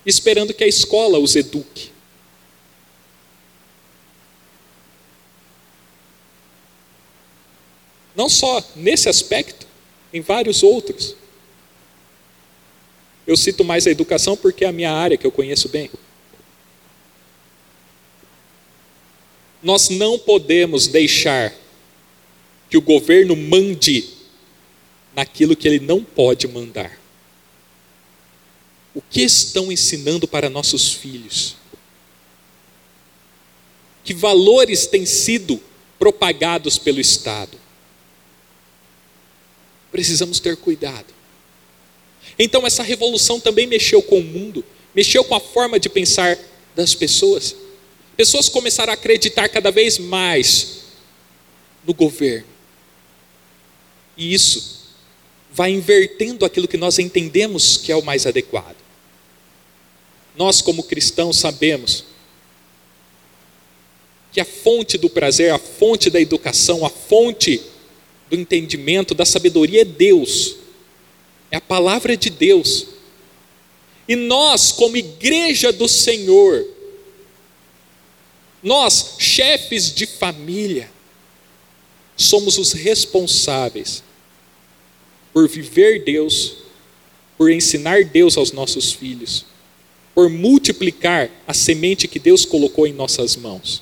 esperando 0.06 0.54
que 0.54 0.62
a 0.62 0.68
escola 0.68 1.18
os 1.18 1.34
eduque. 1.34 1.90
Não 8.14 8.28
só 8.28 8.64
nesse 8.76 9.08
aspecto, 9.08 9.66
em 10.12 10.20
vários 10.20 10.62
outros. 10.62 11.16
Eu 13.26 13.36
cito 13.36 13.64
mais 13.64 13.84
a 13.84 13.90
educação 13.90 14.36
porque 14.36 14.64
é 14.64 14.68
a 14.68 14.72
minha 14.72 14.92
área 14.92 15.16
que 15.16 15.26
eu 15.26 15.32
conheço 15.32 15.68
bem. 15.68 15.90
Nós 19.60 19.88
não 19.88 20.20
podemos 20.20 20.86
deixar 20.86 21.52
que 22.70 22.78
o 22.78 22.80
governo 22.80 23.34
mande 23.34 24.17
naquilo 25.18 25.56
que 25.56 25.66
ele 25.66 25.80
não 25.80 26.04
pode 26.04 26.46
mandar. 26.46 26.96
O 28.94 29.02
que 29.02 29.20
estão 29.20 29.72
ensinando 29.72 30.28
para 30.28 30.48
nossos 30.48 30.92
filhos? 30.92 31.56
Que 34.04 34.14
valores 34.14 34.86
têm 34.86 35.04
sido 35.04 35.60
propagados 35.98 36.78
pelo 36.78 37.00
Estado? 37.00 37.58
Precisamos 39.90 40.38
ter 40.38 40.56
cuidado. 40.56 41.12
Então, 42.38 42.64
essa 42.64 42.84
revolução 42.84 43.40
também 43.40 43.66
mexeu 43.66 44.00
com 44.00 44.20
o 44.20 44.24
mundo, 44.24 44.64
mexeu 44.94 45.24
com 45.24 45.34
a 45.34 45.40
forma 45.40 45.80
de 45.80 45.88
pensar 45.88 46.38
das 46.76 46.94
pessoas. 46.94 47.56
Pessoas 48.16 48.48
começaram 48.48 48.92
a 48.92 48.94
acreditar 48.94 49.48
cada 49.48 49.72
vez 49.72 49.98
mais 49.98 50.82
no 51.84 51.92
governo. 51.92 52.46
E 54.16 54.32
isso 54.32 54.77
vai 55.50 55.70
invertendo 55.70 56.44
aquilo 56.44 56.68
que 56.68 56.76
nós 56.76 56.98
entendemos 56.98 57.76
que 57.76 57.90
é 57.90 57.96
o 57.96 58.02
mais 58.02 58.26
adequado. 58.26 58.76
Nós, 60.36 60.60
como 60.60 60.82
cristãos, 60.84 61.38
sabemos 61.38 62.04
que 64.30 64.40
a 64.40 64.44
fonte 64.44 64.96
do 64.98 65.10
prazer, 65.10 65.52
a 65.52 65.58
fonte 65.58 66.10
da 66.10 66.20
educação, 66.20 66.84
a 66.84 66.90
fonte 66.90 67.60
do 68.30 68.36
entendimento, 68.36 69.14
da 69.14 69.24
sabedoria 69.24 69.82
é 69.82 69.84
Deus, 69.84 70.56
é 71.50 71.56
a 71.56 71.60
palavra 71.60 72.16
de 72.16 72.30
Deus. 72.30 72.86
E 74.06 74.14
nós, 74.14 74.70
como 74.70 74.96
igreja 74.96 75.72
do 75.72 75.88
Senhor, 75.88 76.66
nós, 78.62 79.16
chefes 79.18 79.92
de 79.92 80.06
família, 80.06 80.90
somos 82.16 82.58
os 82.58 82.72
responsáveis 82.72 84.02
por 85.38 85.48
viver 85.48 86.02
Deus, 86.02 86.56
por 87.36 87.48
ensinar 87.48 88.02
Deus 88.02 88.36
aos 88.36 88.50
nossos 88.50 88.92
filhos, 88.92 89.44
por 90.12 90.28
multiplicar 90.28 91.30
a 91.46 91.54
semente 91.54 92.08
que 92.08 92.18
Deus 92.18 92.44
colocou 92.44 92.88
em 92.88 92.92
nossas 92.92 93.36
mãos. 93.36 93.80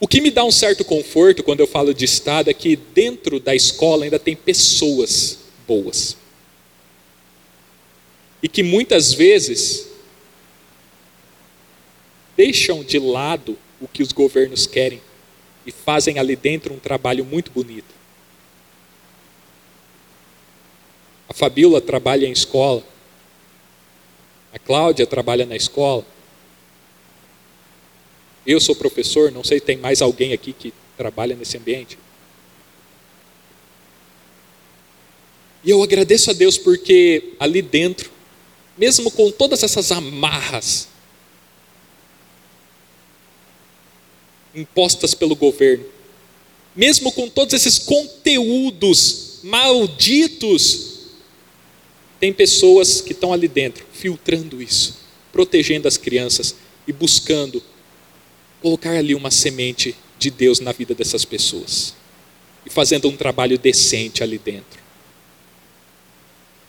O 0.00 0.08
que 0.08 0.20
me 0.20 0.32
dá 0.32 0.42
um 0.42 0.50
certo 0.50 0.84
conforto 0.84 1.44
quando 1.44 1.60
eu 1.60 1.66
falo 1.68 1.94
de 1.94 2.04
Estado 2.04 2.50
é 2.50 2.52
que 2.52 2.74
dentro 2.74 3.38
da 3.38 3.54
escola 3.54 4.02
ainda 4.02 4.18
tem 4.18 4.34
pessoas 4.34 5.38
boas. 5.64 6.16
E 8.42 8.48
que 8.48 8.64
muitas 8.64 9.12
vezes 9.12 9.86
deixam 12.36 12.82
de 12.82 12.98
lado 12.98 13.56
o 13.80 13.86
que 13.86 14.02
os 14.02 14.10
governos 14.10 14.66
querem 14.66 15.00
e 15.66 15.72
fazem 15.72 16.18
ali 16.18 16.36
dentro 16.36 16.74
um 16.74 16.78
trabalho 16.78 17.24
muito 17.24 17.50
bonito. 17.50 17.94
A 21.28 21.34
Fabíola 21.34 21.80
trabalha 21.80 22.26
em 22.26 22.32
escola, 22.32 22.82
a 24.52 24.58
Cláudia 24.58 25.06
trabalha 25.06 25.46
na 25.46 25.56
escola, 25.56 26.04
eu 28.46 28.60
sou 28.60 28.74
professor, 28.74 29.30
não 29.30 29.44
sei 29.44 29.58
se 29.58 29.64
tem 29.64 29.76
mais 29.76 30.02
alguém 30.02 30.32
aqui 30.32 30.52
que 30.52 30.74
trabalha 30.96 31.34
nesse 31.34 31.56
ambiente. 31.56 31.98
E 35.64 35.70
eu 35.70 35.80
agradeço 35.82 36.30
a 36.30 36.34
Deus 36.34 36.58
porque 36.58 37.34
ali 37.38 37.62
dentro, 37.62 38.10
mesmo 38.76 39.10
com 39.12 39.30
todas 39.30 39.62
essas 39.62 39.92
amarras 39.92 40.88
impostas 44.54 45.14
pelo 45.14 45.34
governo, 45.34 45.84
mesmo 46.74 47.12
com 47.12 47.28
todos 47.28 47.54
esses 47.54 47.78
conteúdos 47.78 49.40
malditos, 49.42 50.92
tem 52.20 52.32
pessoas 52.32 53.00
que 53.00 53.12
estão 53.12 53.32
ali 53.32 53.48
dentro, 53.48 53.84
filtrando 53.92 54.62
isso, 54.62 54.98
protegendo 55.32 55.88
as 55.88 55.96
crianças 55.96 56.54
e 56.86 56.92
buscando 56.92 57.62
colocar 58.60 58.96
ali 58.96 59.14
uma 59.14 59.30
semente 59.30 59.94
de 60.18 60.30
Deus 60.30 60.60
na 60.60 60.70
vida 60.70 60.94
dessas 60.94 61.24
pessoas 61.24 61.94
e 62.64 62.70
fazendo 62.70 63.08
um 63.08 63.16
trabalho 63.16 63.58
decente 63.58 64.22
ali 64.22 64.38
dentro. 64.38 64.80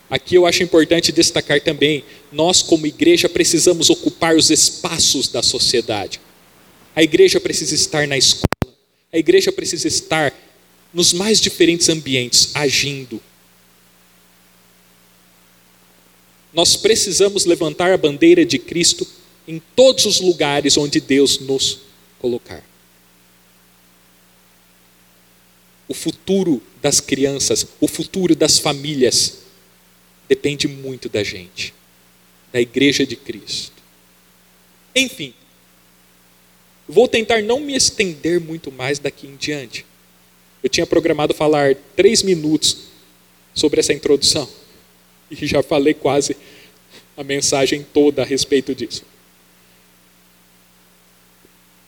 Aqui 0.09 0.35
eu 0.35 0.45
acho 0.45 0.63
importante 0.63 1.11
destacar 1.11 1.61
também, 1.61 2.03
nós 2.31 2.61
como 2.61 2.85
igreja 2.85 3.29
precisamos 3.29 3.89
ocupar 3.89 4.35
os 4.35 4.49
espaços 4.49 5.27
da 5.27 5.41
sociedade. 5.41 6.19
A 6.95 7.01
igreja 7.01 7.39
precisa 7.39 7.73
estar 7.73 8.07
na 8.07 8.17
escola, 8.17 8.75
a 9.11 9.17
igreja 9.17 9.51
precisa 9.51 9.87
estar 9.87 10.33
nos 10.93 11.11
mais 11.11 11.41
diferentes 11.41 11.89
ambientes, 11.89 12.51
agindo. 12.53 13.21
Nós 16.53 16.75
precisamos 16.75 17.45
levantar 17.45 17.91
a 17.91 17.97
bandeira 17.97 18.45
de 18.45 18.59
Cristo 18.59 19.07
em 19.47 19.61
todos 19.75 20.05
os 20.05 20.21
lugares 20.21 20.77
onde 20.77 21.01
Deus 21.01 21.39
nos 21.39 21.79
colocar. 22.19 22.63
O 25.87 25.95
futuro 25.95 26.61
das 26.81 26.99
crianças, 26.99 27.65
o 27.79 27.87
futuro 27.87 28.35
das 28.35 28.59
famílias, 28.59 29.39
depende 30.29 30.67
muito 30.67 31.09
da 31.09 31.23
gente, 31.23 31.73
da 32.51 32.61
Igreja 32.61 33.05
de 33.05 33.15
Cristo. 33.15 33.73
Enfim, 34.95 35.33
vou 36.87 37.07
tentar 37.07 37.41
não 37.41 37.59
me 37.59 37.75
estender 37.75 38.39
muito 38.39 38.71
mais 38.71 38.99
daqui 38.99 39.27
em 39.27 39.35
diante. 39.35 39.85
Eu 40.61 40.69
tinha 40.69 40.85
programado 40.85 41.33
falar 41.33 41.75
três 41.95 42.23
minutos 42.23 42.77
sobre 43.53 43.79
essa 43.79 43.93
introdução 43.93 44.47
e 45.29 45.45
já 45.45 45.61
falei 45.61 45.93
quase 45.93 46.35
a 47.15 47.23
mensagem 47.23 47.85
toda 47.93 48.21
a 48.21 48.25
respeito 48.25 48.73
disso. 48.73 49.03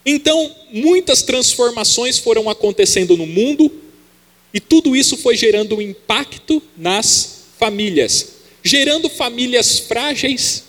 Então, 0.05 0.55
muitas 0.71 1.23
transformações 1.23 2.19
foram 2.19 2.47
acontecendo 2.49 3.17
no 3.17 3.25
mundo 3.25 3.71
e 4.53 4.60
tudo 4.60 4.95
isso 4.95 5.17
foi 5.17 5.36
gerando 5.36 5.77
um 5.77 5.81
impacto 5.81 6.62
nas 6.77 7.45
famílias, 7.58 8.34
gerando 8.63 9.10
famílias 9.10 9.79
frágeis. 9.79 10.64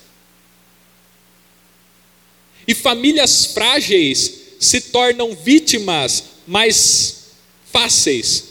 E 2.67 2.75
famílias 2.75 3.45
frágeis 3.47 4.33
se 4.59 4.81
tornam 4.81 5.33
vítimas 5.35 6.23
mais 6.45 7.27
fáceis 7.71 8.45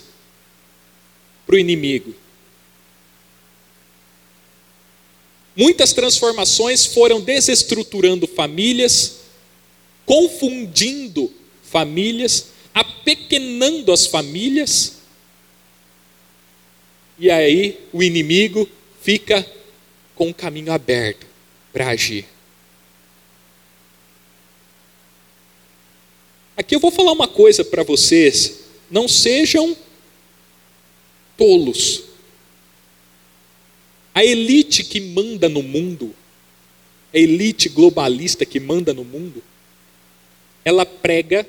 para 1.47 1.57
o 1.57 1.59
inimigo. 1.59 2.15
Muitas 5.55 5.93
transformações 5.93 6.85
foram 6.85 7.21
desestruturando 7.21 8.27
famílias, 8.27 9.17
confundindo 10.05 11.33
famílias, 11.63 12.49
apequenando 12.75 13.91
as 13.91 14.07
famílias, 14.07 14.97
e 17.19 17.31
aí 17.31 17.81
o 17.93 18.03
inimigo 18.03 18.69
fica 19.03 19.47
com 20.15 20.29
o 20.29 20.35
caminho 20.35 20.71
aberto 20.73 21.27
para 21.73 21.89
agir. 21.89 22.27
Aqui 26.57 26.75
eu 26.75 26.81
vou 26.81 26.91
falar 26.91 27.13
uma 27.13 27.29
coisa 27.29 27.65
para 27.65 27.83
vocês: 27.83 28.61
não 28.91 29.07
sejam 29.07 29.77
tolos. 31.37 32.05
A 34.15 34.25
elite 34.25 34.83
que 34.83 34.99
manda 34.99 35.47
no 35.47 35.63
mundo, 35.63 36.15
a 37.13 37.19
elite 37.19 37.69
globalista 37.69 38.47
que 38.47 38.59
manda 38.59 38.95
no 38.95 39.05
mundo, 39.05 39.43
ela 40.65 40.87
prega 40.87 41.47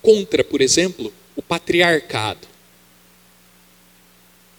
contra, 0.00 0.44
por 0.44 0.60
exemplo, 0.60 1.12
o 1.34 1.42
patriarcado. 1.42 2.46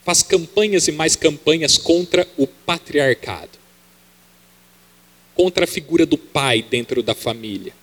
Faz 0.04 0.22
campanhas 0.22 0.88
e 0.90 0.92
mais 0.92 1.16
campanhas 1.16 1.78
contra 1.78 2.28
o 2.38 2.46
patriarcado. 2.46 3.58
Contra 5.34 5.64
a 5.64 5.68
figura 5.68 6.06
do 6.06 6.18
pai 6.18 6.62
dentro 6.62 7.02
da 7.02 7.16
família. 7.16 7.79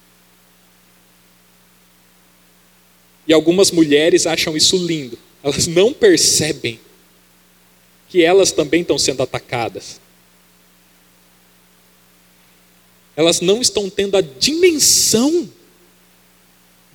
E 3.26 3.32
algumas 3.32 3.70
mulheres 3.70 4.26
acham 4.26 4.56
isso 4.56 4.76
lindo. 4.76 5.18
Elas 5.42 5.66
não 5.66 5.92
percebem 5.92 6.78
que 8.08 8.22
elas 8.22 8.52
também 8.52 8.82
estão 8.82 8.98
sendo 8.98 9.22
atacadas 9.22 10.00
elas 13.16 13.40
não 13.40 13.62
estão 13.62 13.88
tendo 13.88 14.16
a 14.16 14.20
dimensão 14.20 15.48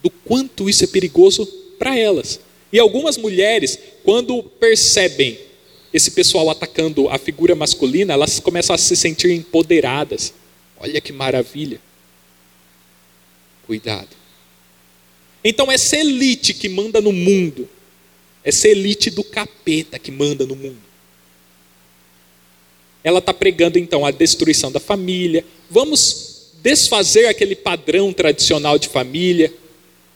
do 0.03 0.09
quanto 0.09 0.69
isso 0.69 0.83
é 0.83 0.87
perigoso 0.87 1.45
para 1.79 1.97
elas. 1.97 2.39
E 2.71 2.79
algumas 2.79 3.17
mulheres, 3.17 3.77
quando 4.03 4.41
percebem 4.43 5.37
esse 5.91 6.11
pessoal 6.11 6.49
atacando 6.49 7.09
a 7.09 7.17
figura 7.17 7.55
masculina, 7.55 8.13
elas 8.13 8.39
começam 8.39 8.73
a 8.73 8.77
se 8.77 8.95
sentir 8.95 9.31
empoderadas. 9.31 10.31
Olha 10.79 11.01
que 11.01 11.11
maravilha. 11.11 11.81
Cuidado. 13.65 14.20
Então, 15.43 15.71
essa 15.71 15.97
elite 15.97 16.53
que 16.53 16.69
manda 16.69 17.01
no 17.01 17.11
mundo, 17.11 17.67
essa 18.43 18.67
elite 18.67 19.09
do 19.09 19.23
capeta 19.23 19.97
que 19.97 20.11
manda 20.11 20.45
no 20.45 20.55
mundo, 20.55 20.91
ela 23.03 23.19
está 23.19 23.33
pregando 23.33 23.79
então 23.79 24.05
a 24.05 24.11
destruição 24.11 24.71
da 24.71 24.79
família. 24.79 25.43
Vamos 25.69 26.51
desfazer 26.61 27.25
aquele 27.25 27.55
padrão 27.55 28.13
tradicional 28.13 28.77
de 28.77 28.87
família. 28.87 29.51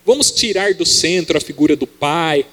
Vamos 0.05 0.29
tirar 0.29 0.73
do 0.75 0.85
centro 0.85 1.37
a 1.37 1.41
figura 1.41 1.75
do 1.75 1.87
pai. 1.87 2.45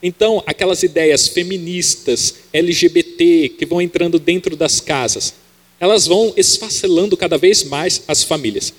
Então, 0.00 0.42
aquelas 0.46 0.82
ideias 0.82 1.26
feministas, 1.26 2.34
LGBT, 2.52 3.48
que 3.58 3.66
vão 3.66 3.80
entrando 3.80 4.18
dentro 4.18 4.54
das 4.54 4.80
casas, 4.80 5.34
elas 5.80 6.06
vão 6.06 6.32
esfacelando 6.36 7.16
cada 7.16 7.36
vez 7.36 7.64
mais 7.64 8.02
as 8.06 8.22
famílias. 8.22 8.72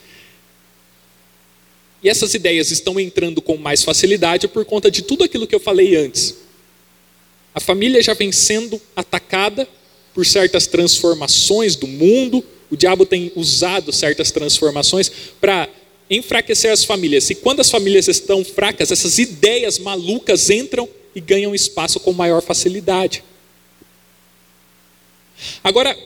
E 2.06 2.10
essas 2.10 2.36
ideias 2.36 2.70
estão 2.70 3.00
entrando 3.00 3.42
com 3.42 3.58
mais 3.58 3.84
facilidade 3.84 4.48
por 4.48 4.64
conta 4.64 4.92
de 4.92 5.02
tudo 5.02 5.24
aquilo 5.24 5.48
que 5.48 5.56
eu 5.56 5.60
falei 5.60 5.96
antes. 5.96 6.36
A 7.52 7.60
família 7.60 8.00
já 8.00 8.14
vem 8.14 8.32
sendo 8.32 8.80
atacada 8.96 9.68
por 10.14 10.24
certas 10.24 10.68
transformações 10.68 11.76
do 11.76 11.88
mundo, 11.88 12.46
o 12.70 12.78
diabo 12.78 13.08
tem 13.08 13.32
usado 13.36 13.92
certas 13.92 14.30
transformações 14.30 15.12
para 15.42 15.68
enfraquecer 16.08 16.72
as 16.72 16.84
famílias. 16.84 17.28
E 17.32 17.36
quando 17.36 17.62
as 17.62 17.72
famílias 17.72 18.08
estão 18.08 18.46
fracas, 18.46 18.92
essas 18.92 19.18
ideias 19.18 19.80
malucas 19.80 20.52
entram 20.52 20.88
e 21.16 21.20
ganham 21.20 21.56
espaço 21.56 22.00
com 22.00 22.14
maior 22.14 22.44
facilidade. 22.44 23.24
Agora, 25.64 25.98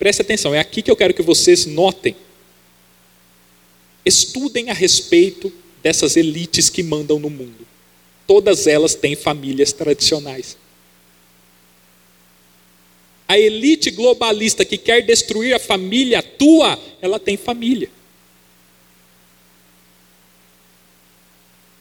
preste 0.00 0.20
atenção, 0.20 0.52
é 0.52 0.58
aqui 0.58 0.82
que 0.82 0.90
eu 0.90 0.96
quero 0.96 1.14
que 1.14 1.22
vocês 1.22 1.64
notem. 1.64 2.16
Estudem 4.04 4.70
a 4.70 4.74
respeito 4.74 5.52
dessas 5.82 6.16
elites 6.16 6.68
que 6.68 6.82
mandam 6.82 7.18
no 7.18 7.30
mundo. 7.30 7.66
Todas 8.26 8.66
elas 8.66 8.94
têm 8.94 9.14
famílias 9.14 9.72
tradicionais. 9.72 10.56
A 13.26 13.38
elite 13.38 13.90
globalista 13.90 14.64
que 14.64 14.76
quer 14.76 15.02
destruir 15.02 15.54
a 15.54 15.58
família 15.58 16.22
tua, 16.22 16.78
ela 17.00 17.18
tem 17.18 17.36
família. 17.36 17.90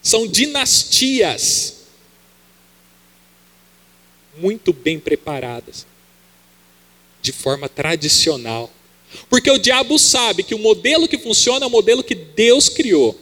São 0.02 0.28
dinastias 0.28 1.84
muito 4.38 4.74
bem 4.74 5.00
preparadas, 5.00 5.86
de 7.22 7.32
forma 7.32 7.70
tradicional. 7.70 8.72
Porque 9.30 9.50
o 9.50 9.58
diabo 9.58 9.98
sabe 9.98 10.44
que 10.44 10.56
o 10.56 10.60
modelo 10.60 11.08
que 11.08 11.18
funciona 11.18 11.66
é 11.66 11.68
o 11.68 11.72
modelo 11.72 12.04
que 12.04 12.16
Deus 12.16 12.70
criou. 12.70 13.20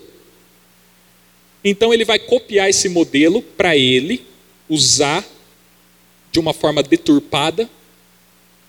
Então 1.63 1.93
ele 1.93 2.05
vai 2.05 2.17
copiar 2.17 2.69
esse 2.69 2.89
modelo 2.89 3.41
para 3.41 3.77
ele 3.77 4.25
usar 4.67 5.25
de 6.31 6.39
uma 6.39 6.53
forma 6.53 6.81
deturpada 6.81 7.69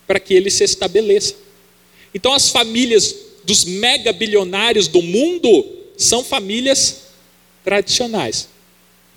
para 0.06 0.20
que 0.20 0.34
ele 0.34 0.50
se 0.50 0.64
estabeleça. 0.64 1.34
Então 2.14 2.32
as 2.32 2.50
famílias 2.50 3.14
dos 3.44 3.64
mega 3.64 4.12
bilionários 4.12 4.88
do 4.88 5.00
mundo 5.00 5.66
são 5.96 6.22
famílias 6.22 7.02
tradicionais, 7.64 8.48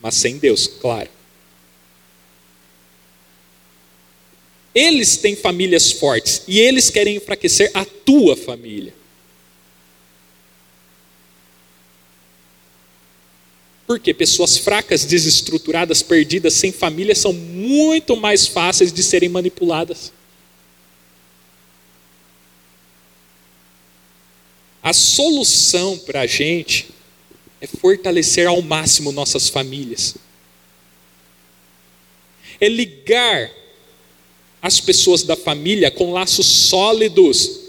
mas 0.01 0.15
sem 0.15 0.37
Deus, 0.37 0.67
claro. 0.67 1.09
Eles 4.75 5.15
têm 5.15 5.37
famílias 5.37 5.93
fortes 5.93 6.41
e 6.45 6.59
eles 6.59 6.89
querem 6.89 7.15
enfraquecer 7.15 7.71
a 7.73 7.85
tua 7.85 8.35
família. 8.35 8.93
Porque 13.87 14.13
pessoas 14.13 14.57
fracas, 14.57 15.05
desestruturadas, 15.05 16.01
perdidas, 16.01 16.55
sem 16.55 16.73
família, 16.73 17.15
são 17.15 17.31
muito 17.31 18.17
mais 18.17 18.47
fáceis 18.47 18.91
de 18.91 19.01
serem 19.01 19.29
manipuladas. 19.29 20.11
A 24.83 24.91
solução 24.91 25.97
para 25.97 26.21
a 26.21 26.27
gente 26.27 26.89
é 27.61 27.67
fortalecer 27.67 28.45
ao 28.45 28.61
máximo 28.61 29.11
nossas 29.11 29.47
famílias, 29.47 30.15
é 32.59 32.67
ligar 32.67 33.49
as 34.65 34.79
pessoas 34.79 35.21
da 35.21 35.35
família 35.35 35.91
com 35.91 36.11
laços 36.11 36.47
sólidos, 36.47 37.59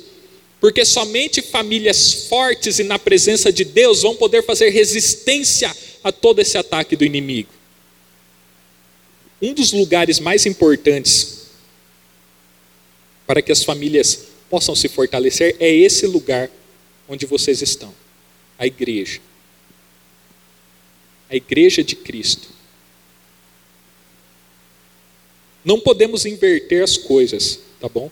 porque 0.58 0.82
somente 0.82 1.42
famílias 1.42 2.26
fortes 2.26 2.78
e 2.78 2.84
na 2.84 2.98
presença 2.98 3.52
de 3.52 3.66
Deus 3.66 4.00
vão 4.00 4.16
poder 4.16 4.42
fazer 4.42 4.70
resistência 4.70 5.76
a 6.02 6.10
todo 6.10 6.40
esse 6.40 6.56
ataque 6.56 6.96
do 6.96 7.04
inimigo. 7.04 7.50
Um 9.42 9.52
dos 9.52 9.72
lugares 9.72 10.18
mais 10.18 10.46
importantes 10.46 11.48
para 13.26 13.42
que 13.42 13.52
as 13.52 13.62
famílias 13.62 14.28
possam 14.48 14.74
se 14.74 14.88
fortalecer 14.88 15.54
é 15.60 15.70
esse 15.70 16.06
lugar 16.06 16.50
onde 17.06 17.26
vocês 17.26 17.60
estão 17.60 17.94
a 18.58 18.66
igreja. 18.66 19.20
A 21.28 21.36
igreja 21.36 21.84
de 21.84 21.94
Cristo. 21.94 22.55
Não 25.66 25.80
podemos 25.80 26.24
inverter 26.24 26.84
as 26.84 26.96
coisas, 26.96 27.58
tá 27.80 27.88
bom? 27.88 28.08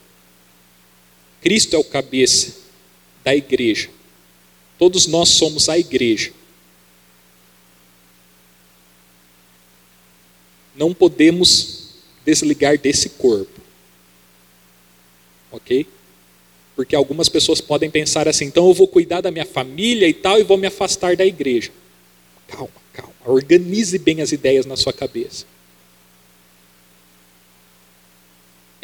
Cristo 1.40 1.77
é 1.77 1.79
o 1.79 1.85
cabeça 1.85 2.53
da 3.23 3.33
igreja. 3.33 3.88
Todos 4.77 5.07
nós 5.07 5.29
somos 5.29 5.69
a 5.69 5.79
igreja. 5.79 6.33
Não 10.75 10.93
podemos 10.93 11.90
desligar 12.27 12.77
desse 12.77 13.11
corpo. 13.11 13.61
Ok? 15.53 15.87
Porque 16.75 16.97
algumas 16.97 17.29
pessoas 17.29 17.61
podem 17.61 17.88
pensar 17.88 18.27
assim, 18.27 18.47
então 18.47 18.67
eu 18.67 18.75
vou 18.75 18.88
cuidar 18.88 19.21
da 19.21 19.31
minha 19.31 19.47
família 19.47 20.09
e 20.09 20.14
tal, 20.14 20.40
e 20.40 20.43
vou 20.43 20.57
me 20.57 20.67
afastar 20.67 21.17
da 21.17 21.25
igreja. 21.25 21.71
Calma, 22.49 22.73
calma. 22.93 23.14
Organize 23.25 23.97
bem 23.97 24.21
as 24.21 24.33
ideias 24.33 24.67
na 24.67 24.75
sua 24.77 24.93
cabeça. 24.93 25.54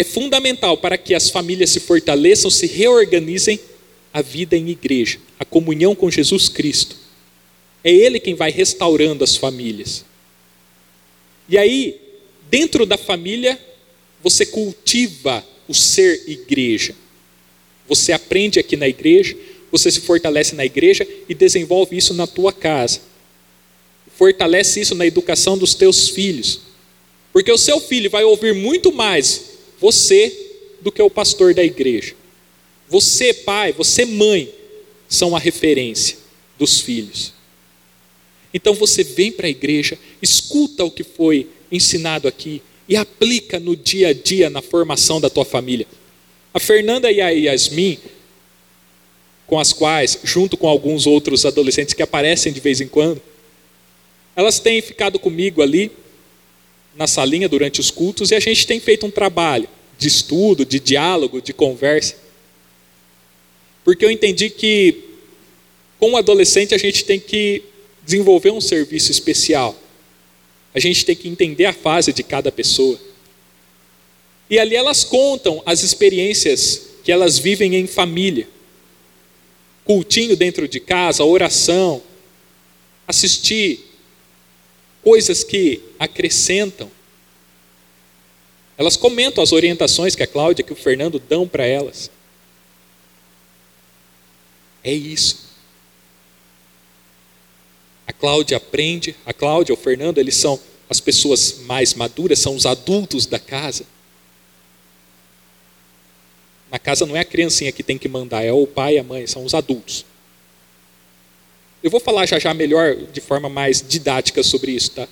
É 0.00 0.04
fundamental 0.04 0.78
para 0.78 0.96
que 0.96 1.14
as 1.14 1.28
famílias 1.28 1.68
se 1.68 1.78
fortaleçam, 1.78 2.50
se 2.50 2.66
reorganizem 2.66 3.60
a 4.10 4.22
vida 4.22 4.56
em 4.56 4.70
igreja, 4.70 5.18
a 5.38 5.44
comunhão 5.44 5.94
com 5.94 6.10
Jesus 6.10 6.48
Cristo. 6.48 6.96
É 7.84 7.92
Ele 7.92 8.18
quem 8.18 8.34
vai 8.34 8.50
restaurando 8.50 9.22
as 9.22 9.36
famílias. 9.36 10.02
E 11.46 11.58
aí, 11.58 12.00
dentro 12.48 12.86
da 12.86 12.96
família, 12.96 13.60
você 14.22 14.46
cultiva 14.46 15.44
o 15.68 15.74
ser 15.74 16.24
igreja. 16.26 16.94
Você 17.86 18.10
aprende 18.10 18.58
aqui 18.58 18.78
na 18.78 18.88
igreja, 18.88 19.36
você 19.70 19.90
se 19.90 20.00
fortalece 20.00 20.54
na 20.54 20.64
igreja 20.64 21.06
e 21.28 21.34
desenvolve 21.34 21.94
isso 21.94 22.14
na 22.14 22.26
tua 22.26 22.54
casa. 22.54 23.02
Fortalece 24.16 24.80
isso 24.80 24.94
na 24.94 25.04
educação 25.04 25.58
dos 25.58 25.74
teus 25.74 26.08
filhos. 26.08 26.62
Porque 27.34 27.52
o 27.52 27.58
seu 27.58 27.78
filho 27.78 28.08
vai 28.08 28.24
ouvir 28.24 28.54
muito 28.54 28.90
mais 28.90 29.49
você 29.80 30.50
do 30.80 30.92
que 30.92 31.02
o 31.02 31.10
pastor 31.10 31.54
da 31.54 31.64
igreja. 31.64 32.14
Você, 32.88 33.32
pai, 33.32 33.72
você, 33.72 34.04
mãe, 34.04 34.52
são 35.08 35.34
a 35.34 35.38
referência 35.38 36.18
dos 36.58 36.80
filhos. 36.80 37.32
Então 38.52 38.74
você 38.74 39.02
vem 39.04 39.30
para 39.32 39.46
a 39.46 39.50
igreja, 39.50 39.98
escuta 40.20 40.84
o 40.84 40.90
que 40.90 41.04
foi 41.04 41.48
ensinado 41.70 42.26
aqui 42.26 42.60
e 42.88 42.96
aplica 42.96 43.60
no 43.60 43.76
dia 43.76 44.08
a 44.08 44.12
dia 44.12 44.50
na 44.50 44.60
formação 44.60 45.20
da 45.20 45.30
tua 45.30 45.44
família. 45.44 45.86
A 46.52 46.58
Fernanda 46.58 47.10
e 47.10 47.20
a 47.20 47.28
Yasmin, 47.28 47.98
com 49.46 49.58
as 49.58 49.72
quais, 49.72 50.18
junto 50.24 50.56
com 50.56 50.68
alguns 50.68 51.06
outros 51.06 51.46
adolescentes 51.46 51.94
que 51.94 52.02
aparecem 52.02 52.52
de 52.52 52.60
vez 52.60 52.80
em 52.80 52.88
quando, 52.88 53.22
elas 54.34 54.58
têm 54.58 54.82
ficado 54.82 55.18
comigo 55.18 55.62
ali 55.62 55.92
na 57.00 57.06
salinha 57.06 57.48
durante 57.48 57.80
os 57.80 57.90
cultos 57.90 58.30
e 58.30 58.34
a 58.34 58.40
gente 58.40 58.66
tem 58.66 58.78
feito 58.78 59.06
um 59.06 59.10
trabalho 59.10 59.66
de 59.98 60.06
estudo, 60.06 60.66
de 60.66 60.78
diálogo, 60.78 61.40
de 61.40 61.50
conversa. 61.50 62.14
Porque 63.82 64.04
eu 64.04 64.10
entendi 64.10 64.50
que 64.50 65.04
com 65.98 66.12
o 66.12 66.16
adolescente 66.18 66.74
a 66.74 66.78
gente 66.78 67.06
tem 67.06 67.18
que 67.18 67.62
desenvolver 68.04 68.50
um 68.50 68.60
serviço 68.60 69.10
especial. 69.10 69.74
A 70.74 70.78
gente 70.78 71.06
tem 71.06 71.16
que 71.16 71.26
entender 71.26 71.64
a 71.64 71.72
fase 71.72 72.12
de 72.12 72.22
cada 72.22 72.52
pessoa. 72.52 73.00
E 74.50 74.58
ali 74.58 74.76
elas 74.76 75.02
contam 75.02 75.62
as 75.64 75.82
experiências 75.82 76.82
que 77.02 77.10
elas 77.10 77.38
vivem 77.38 77.76
em 77.76 77.86
família. 77.86 78.46
Cultinho 79.86 80.36
dentro 80.36 80.68
de 80.68 80.78
casa, 80.80 81.24
oração, 81.24 82.02
assistir 83.08 83.89
coisas 85.02 85.42
que 85.44 85.82
acrescentam. 85.98 86.90
Elas 88.76 88.96
comentam 88.96 89.42
as 89.42 89.52
orientações 89.52 90.14
que 90.14 90.22
a 90.22 90.26
Cláudia, 90.26 90.64
que 90.64 90.72
o 90.72 90.76
Fernando 90.76 91.18
dão 91.18 91.46
para 91.46 91.66
elas. 91.66 92.10
É 94.82 94.92
isso. 94.92 95.50
A 98.06 98.12
Cláudia 98.12 98.56
aprende, 98.56 99.14
a 99.24 99.32
Cláudia, 99.32 99.74
o 99.74 99.76
Fernando, 99.76 100.18
eles 100.18 100.36
são 100.36 100.58
as 100.88 100.98
pessoas 100.98 101.60
mais 101.60 101.94
maduras, 101.94 102.38
são 102.38 102.56
os 102.56 102.66
adultos 102.66 103.26
da 103.26 103.38
casa. 103.38 103.84
Na 106.70 106.78
casa 106.78 107.04
não 107.04 107.16
é 107.16 107.20
a 107.20 107.24
criancinha 107.24 107.72
que 107.72 107.82
tem 107.82 107.98
que 107.98 108.08
mandar, 108.08 108.44
é 108.44 108.52
o 108.52 108.66
pai 108.66 108.94
e 108.94 108.98
a 108.98 109.04
mãe, 109.04 109.26
são 109.26 109.44
os 109.44 109.54
adultos. 109.54 110.04
Eu 111.82 111.90
vou 111.90 112.00
falar 112.00 112.26
já 112.26 112.38
já 112.38 112.52
melhor, 112.52 112.96
de 112.96 113.20
forma 113.20 113.48
mais 113.48 113.82
didática 113.86 114.42
sobre 114.42 114.72
isso, 114.72 114.90
tá? 114.92 115.08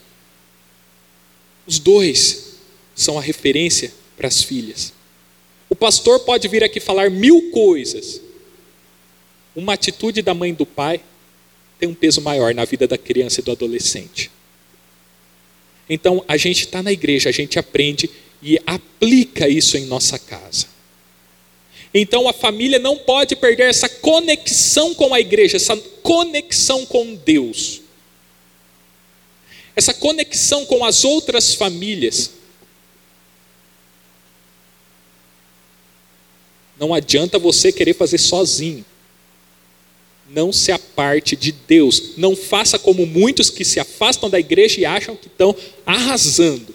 Os 1.66 1.78
dois 1.78 2.56
são 2.94 3.18
a 3.18 3.22
referência 3.22 3.92
para 4.16 4.28
as 4.28 4.42
filhas. 4.42 4.92
O 5.68 5.76
pastor 5.76 6.20
pode 6.20 6.48
vir 6.48 6.64
aqui 6.64 6.80
falar 6.80 7.10
mil 7.10 7.50
coisas. 7.50 8.20
Uma 9.54 9.74
atitude 9.74 10.22
da 10.22 10.34
mãe 10.34 10.50
e 10.50 10.54
do 10.54 10.66
pai 10.66 11.00
tem 11.78 11.88
um 11.88 11.94
peso 11.94 12.20
maior 12.20 12.54
na 12.54 12.64
vida 12.64 12.86
da 12.86 12.98
criança 12.98 13.40
e 13.40 13.44
do 13.44 13.52
adolescente. 13.52 14.30
Então, 15.88 16.24
a 16.28 16.36
gente 16.36 16.60
está 16.60 16.82
na 16.82 16.92
igreja, 16.92 17.28
a 17.28 17.32
gente 17.32 17.58
aprende 17.58 18.10
e 18.42 18.58
aplica 18.66 19.48
isso 19.48 19.76
em 19.76 19.86
nossa 19.86 20.18
casa. 20.18 20.66
Então 21.92 22.28
a 22.28 22.32
família 22.32 22.78
não 22.78 22.96
pode 22.98 23.34
perder 23.34 23.70
essa 23.70 23.88
conexão 23.88 24.94
com 24.94 25.14
a 25.14 25.20
igreja, 25.20 25.56
essa 25.56 25.76
conexão 26.02 26.84
com 26.84 27.14
Deus, 27.14 27.80
essa 29.74 29.94
conexão 29.94 30.66
com 30.66 30.84
as 30.84 31.04
outras 31.04 31.54
famílias. 31.54 32.32
Não 36.78 36.94
adianta 36.94 37.38
você 37.38 37.72
querer 37.72 37.94
fazer 37.94 38.18
sozinho. 38.18 38.84
Não 40.30 40.52
se 40.52 40.70
aparte 40.70 41.34
de 41.34 41.50
Deus. 41.50 42.16
Não 42.16 42.36
faça 42.36 42.78
como 42.78 43.06
muitos 43.06 43.50
que 43.50 43.64
se 43.64 43.80
afastam 43.80 44.28
da 44.28 44.38
igreja 44.38 44.80
e 44.80 44.84
acham 44.84 45.16
que 45.16 45.26
estão 45.26 45.56
arrasando. 45.84 46.74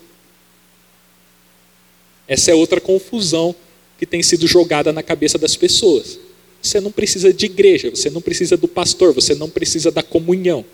Essa 2.27 2.51
é 2.51 2.55
outra 2.55 2.81
confusão 2.81 3.55
que 3.97 4.05
tem 4.05 4.21
sido 4.23 4.47
jogada 4.47 4.91
na 4.91 5.03
cabeça 5.03 5.37
das 5.37 5.55
pessoas. 5.55 6.19
Você 6.61 6.79
não 6.79 6.91
precisa 6.91 7.33
de 7.33 7.45
igreja, 7.45 7.89
você 7.89 8.09
não 8.09 8.21
precisa 8.21 8.55
do 8.55 8.67
pastor, 8.67 9.13
você 9.13 9.35
não 9.35 9.49
precisa 9.49 9.91
da 9.91 10.01
comunhão. 10.01 10.65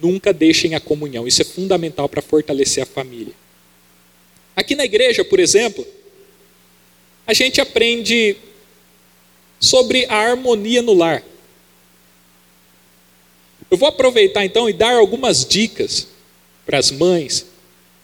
Nunca 0.00 0.32
deixem 0.32 0.74
a 0.74 0.80
comunhão, 0.80 1.26
isso 1.26 1.42
é 1.42 1.44
fundamental 1.44 2.08
para 2.08 2.22
fortalecer 2.22 2.82
a 2.82 2.86
família. 2.86 3.34
Aqui 4.54 4.74
na 4.74 4.84
igreja, 4.84 5.24
por 5.24 5.38
exemplo, 5.38 5.86
a 7.26 7.32
gente 7.32 7.60
aprende 7.60 8.36
sobre 9.58 10.06
a 10.06 10.16
harmonia 10.16 10.82
no 10.82 10.94
lar. 10.94 11.22
Eu 13.70 13.76
vou 13.76 13.88
aproveitar 13.88 14.44
então 14.44 14.68
e 14.68 14.72
dar 14.72 14.94
algumas 14.96 15.44
dicas 15.44 16.08
para 16.66 16.78
as 16.78 16.90
mães, 16.90 17.46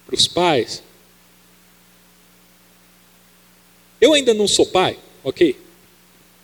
para 0.07 0.15
os 0.15 0.29
pais, 0.29 0.83
Eu 4.01 4.13
ainda 4.13 4.35
não 4.35 4.47
sou 4.47 4.67
pai, 4.67 4.99
ok? 5.25 5.57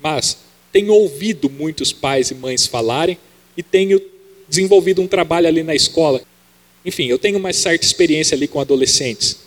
Mas 0.01 0.39
tenho 0.73 0.93
ouvido 0.93 1.51
muitos 1.51 1.93
pais 1.93 2.31
e 2.31 2.35
mães 2.35 2.67
falarem 2.67 3.19
e 3.57 3.63
tenho 3.63 4.01
desenvolvido 4.49 5.03
um 5.03 5.07
trabalho 5.07 5.47
ali 5.47 5.63
na 5.63 5.75
escola. 5.75 6.23
Enfim, 6.85 7.07
eu 7.07 7.19
tenho 7.19 7.39
uma 7.39 7.53
certa 7.53 7.85
experiência 7.85 8.35
ali 8.35 8.49
com 8.49 8.61
adolescentes. 8.61 9.39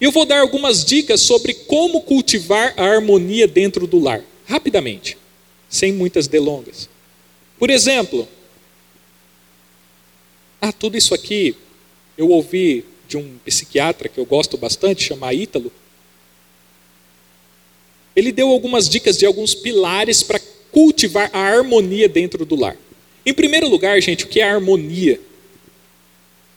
E 0.00 0.04
eu 0.04 0.10
vou 0.10 0.26
dar 0.26 0.40
algumas 0.40 0.84
dicas 0.84 1.20
sobre 1.20 1.54
como 1.54 2.02
cultivar 2.02 2.74
a 2.76 2.84
harmonia 2.84 3.46
dentro 3.46 3.86
do 3.86 3.98
lar, 3.98 4.22
rapidamente, 4.46 5.16
sem 5.68 5.92
muitas 5.92 6.26
delongas. 6.26 6.88
Por 7.58 7.70
exemplo, 7.70 8.28
ah, 10.60 10.72
tudo 10.72 10.96
isso 10.96 11.14
aqui 11.14 11.56
eu 12.16 12.28
ouvi 12.28 12.84
de 13.08 13.16
um 13.16 13.38
psiquiatra 13.44 14.08
que 14.08 14.18
eu 14.18 14.26
gosto 14.26 14.56
bastante, 14.56 15.04
chamado 15.04 15.34
Ítalo, 15.34 15.72
ele 18.16 18.32
deu 18.32 18.48
algumas 18.48 18.88
dicas 18.88 19.18
de 19.18 19.26
alguns 19.26 19.54
pilares 19.54 20.22
para 20.22 20.40
cultivar 20.72 21.28
a 21.34 21.38
harmonia 21.38 22.08
dentro 22.08 22.46
do 22.46 22.56
lar. 22.56 22.74
Em 23.26 23.34
primeiro 23.34 23.68
lugar, 23.68 24.00
gente, 24.00 24.24
o 24.24 24.28
que 24.28 24.40
é 24.40 24.44
harmonia? 24.44 25.20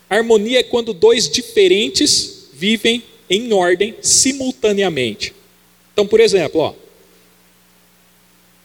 Harmonia 0.09 0.61
é 0.61 0.63
quando 0.63 0.93
dois 0.93 1.29
diferentes 1.29 2.47
vivem 2.53 3.03
em 3.29 3.51
ordem 3.51 3.93
simultaneamente. 4.01 5.33
Então, 5.91 6.07
por 6.07 6.21
exemplo, 6.21 6.61
ó, 6.61 6.73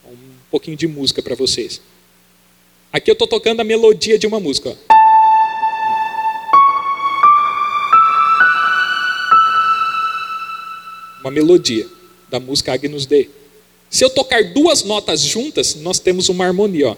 um 0.08 0.16
pouquinho 0.48 0.76
de 0.76 0.86
música 0.86 1.20
para 1.20 1.34
vocês. 1.34 1.80
Aqui 2.92 3.10
eu 3.10 3.14
estou 3.14 3.26
tocando 3.26 3.60
a 3.60 3.64
melodia 3.64 4.16
de 4.16 4.26
uma 4.26 4.38
música. 4.38 4.70
Ó. 4.70 4.94
Uma 11.22 11.30
melodia 11.32 11.88
da 12.34 12.40
música 12.40 12.72
Agnus 12.72 13.06
Dei. 13.06 13.30
Se 13.88 14.04
eu 14.04 14.10
tocar 14.10 14.52
duas 14.52 14.82
notas 14.82 15.20
juntas, 15.20 15.76
nós 15.76 16.00
temos 16.00 16.28
uma 16.28 16.44
harmonia. 16.44 16.88
Ó. 16.88 16.96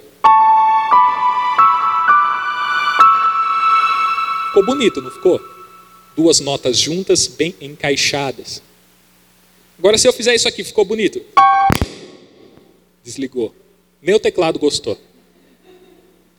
Ficou 4.47 4.65
bonito, 4.65 5.03
não 5.03 5.11
ficou? 5.11 5.39
Duas 6.17 6.41
notas 6.41 6.79
juntas, 6.79 7.27
bem 7.27 7.55
encaixadas. 7.61 8.63
Agora, 9.79 9.99
se 9.99 10.09
eu 10.09 10.13
fizer 10.15 10.35
isso 10.35 10.49
aqui, 10.49 10.65
ficou 10.65 10.87
bonito? 10.87 11.21
Desligou. 13.05 13.55
Meu 14.01 14.19
teclado 14.19 14.59
gostou. 14.59 14.99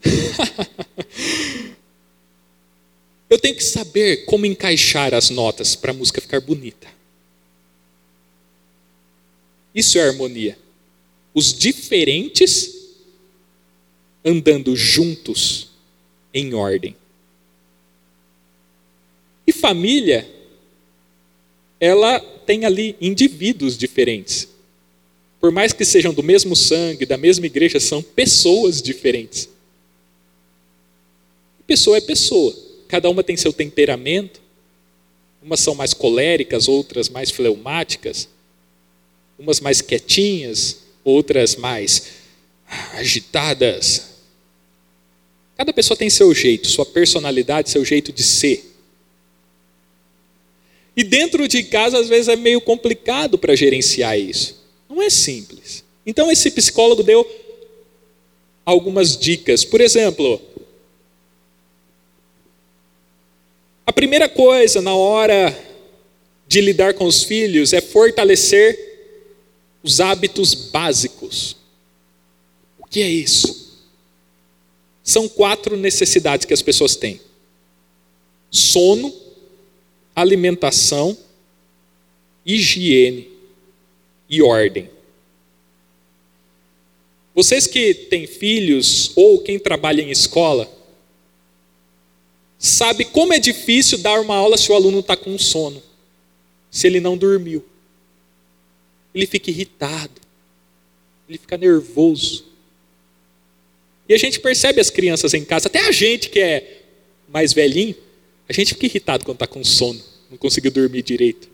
eu 3.30 3.38
tenho 3.38 3.56
que 3.56 3.64
saber 3.64 4.26
como 4.26 4.48
encaixar 4.48 5.14
as 5.14 5.30
notas 5.30 5.76
para 5.76 5.92
a 5.92 5.94
música 5.94 6.20
ficar 6.20 6.42
bonita. 6.42 6.97
Isso 9.78 10.00
é 10.00 10.02
harmonia. 10.02 10.58
Os 11.36 11.54
diferentes 11.54 12.96
andando 14.26 14.76
juntos 14.76 15.70
em 16.34 16.56
ordem. 16.56 16.96
E 19.46 19.52
família, 19.52 20.28
ela 21.80 22.20
tem 22.20 22.66
ali 22.66 22.96
indivíduos 23.00 23.78
diferentes. 23.78 24.48
Por 25.40 25.52
mais 25.52 25.74
que 25.74 25.86
sejam 25.86 26.12
do 26.12 26.24
mesmo 26.24 26.56
sangue, 26.56 27.06
da 27.06 27.16
mesma 27.16 27.46
igreja, 27.46 27.80
são 27.80 28.02
pessoas 28.02 28.82
diferentes. 28.82 29.48
Pessoa 31.68 31.98
é 31.98 32.02
pessoa. 32.02 32.52
Cada 32.88 33.12
uma 33.12 33.24
tem 33.24 33.38
seu 33.38 33.54
temperamento. 33.54 34.42
Umas 35.40 35.60
são 35.60 35.76
mais 35.76 35.94
coléricas, 35.94 36.68
outras 36.68 37.10
mais 37.10 37.30
fleumáticas 37.30 38.28
umas 39.38 39.60
mais 39.60 39.82
quietinhas, 39.82 40.78
outras 41.04 41.56
mais 41.56 42.04
agitadas. 42.93 44.17
Cada 45.56 45.71
pessoa 45.73 45.97
tem 45.97 46.10
seu 46.10 46.34
jeito, 46.34 46.67
sua 46.67 46.86
personalidade, 46.86 47.69
seu 47.69 47.84
jeito 47.84 48.12
de 48.12 48.23
ser. 48.23 48.63
E 50.95 51.04
dentro 51.04 51.47
de 51.47 51.63
casa, 51.63 52.00
às 52.00 52.10
vezes, 52.10 52.28
é 52.28 52.36
meio 52.36 52.60
complicado 52.60 53.38
para 53.38 53.56
gerenciar 53.56 54.19
isso. 54.19 54.63
Não 54.89 55.02
é 55.02 55.10
simples. 55.10 55.84
Então, 56.06 56.32
esse 56.32 56.50
psicólogo 56.52 57.04
deu 57.04 57.26
algumas 58.65 59.15
dicas. 59.15 59.63
Por 59.63 59.80
exemplo, 59.80 60.41
a 63.86 63.93
primeira 63.93 64.28
coisa 64.28 64.82
na 64.82 64.95
hora 64.95 65.58
de 66.47 66.62
lidar 66.62 66.93
com 66.93 67.06
os 67.06 67.23
filhos 67.23 67.73
é 67.73 67.82
fortalecer 67.82 68.87
os 69.88 70.02
hábitos 70.02 70.54
básicos. 70.54 71.56
O 72.78 72.86
que 72.86 73.02
é 73.02 73.10
isso? 73.10 73.80
São 75.02 75.30
quatro 75.30 75.78
necessidades 75.78 76.45
que 76.45 76.54
as 76.54 76.62
pessoas 76.62 76.97
têm: 76.97 77.21
sono, 78.52 79.13
alimentação, 80.13 81.17
higiene 82.45 83.30
e 84.30 84.41
ordem. 84.41 84.89
Vocês 87.34 87.65
que 87.65 87.93
têm 87.93 88.28
filhos 88.28 89.13
ou 89.15 89.39
quem 89.39 89.58
trabalha 89.58 90.02
em 90.02 90.12
escola, 90.12 90.69
sabe 92.60 93.06
como 93.06 93.32
é 93.32 93.39
difícil 93.39 94.00
dar 94.00 94.19
uma 94.19 94.36
aula 94.36 94.58
se 94.58 94.69
o 94.69 94.76
aluno 94.76 95.00
está 95.00 95.15
com 95.15 95.38
sono, 95.38 95.82
se 96.69 96.88
ele 96.88 97.00
não 97.00 97.17
dormiu 97.17 97.63
ele 99.13 99.26
fica 99.26 99.50
irritado, 99.50 100.22
ele 101.28 101.38
fica 101.38 101.58
nervoso. 101.58 102.46
E 104.08 104.13
a 104.13 104.17
gente 104.17 104.39
percebe 104.39 104.80
as 104.80 104.89
crianças 104.89 105.34
em 105.34 105.43
casa, 105.43 105.67
até 105.67 105.88
a 105.88 105.91
gente 105.91 106.30
que 106.30 106.39
é 106.39 106.84
mais 107.28 107.54
velhinho, 107.54 107.96
a 108.48 108.54
gente 108.54 108.74
fica 108.74 108.86
irritado 108.86 109.26
quando 109.26 109.36
está 109.36 109.48
com 109.48 109.63
sono, 109.63 110.02
não 110.30 110.38
conseguiu 110.38 110.72
dormir 110.72 111.02
direito. 111.02 111.50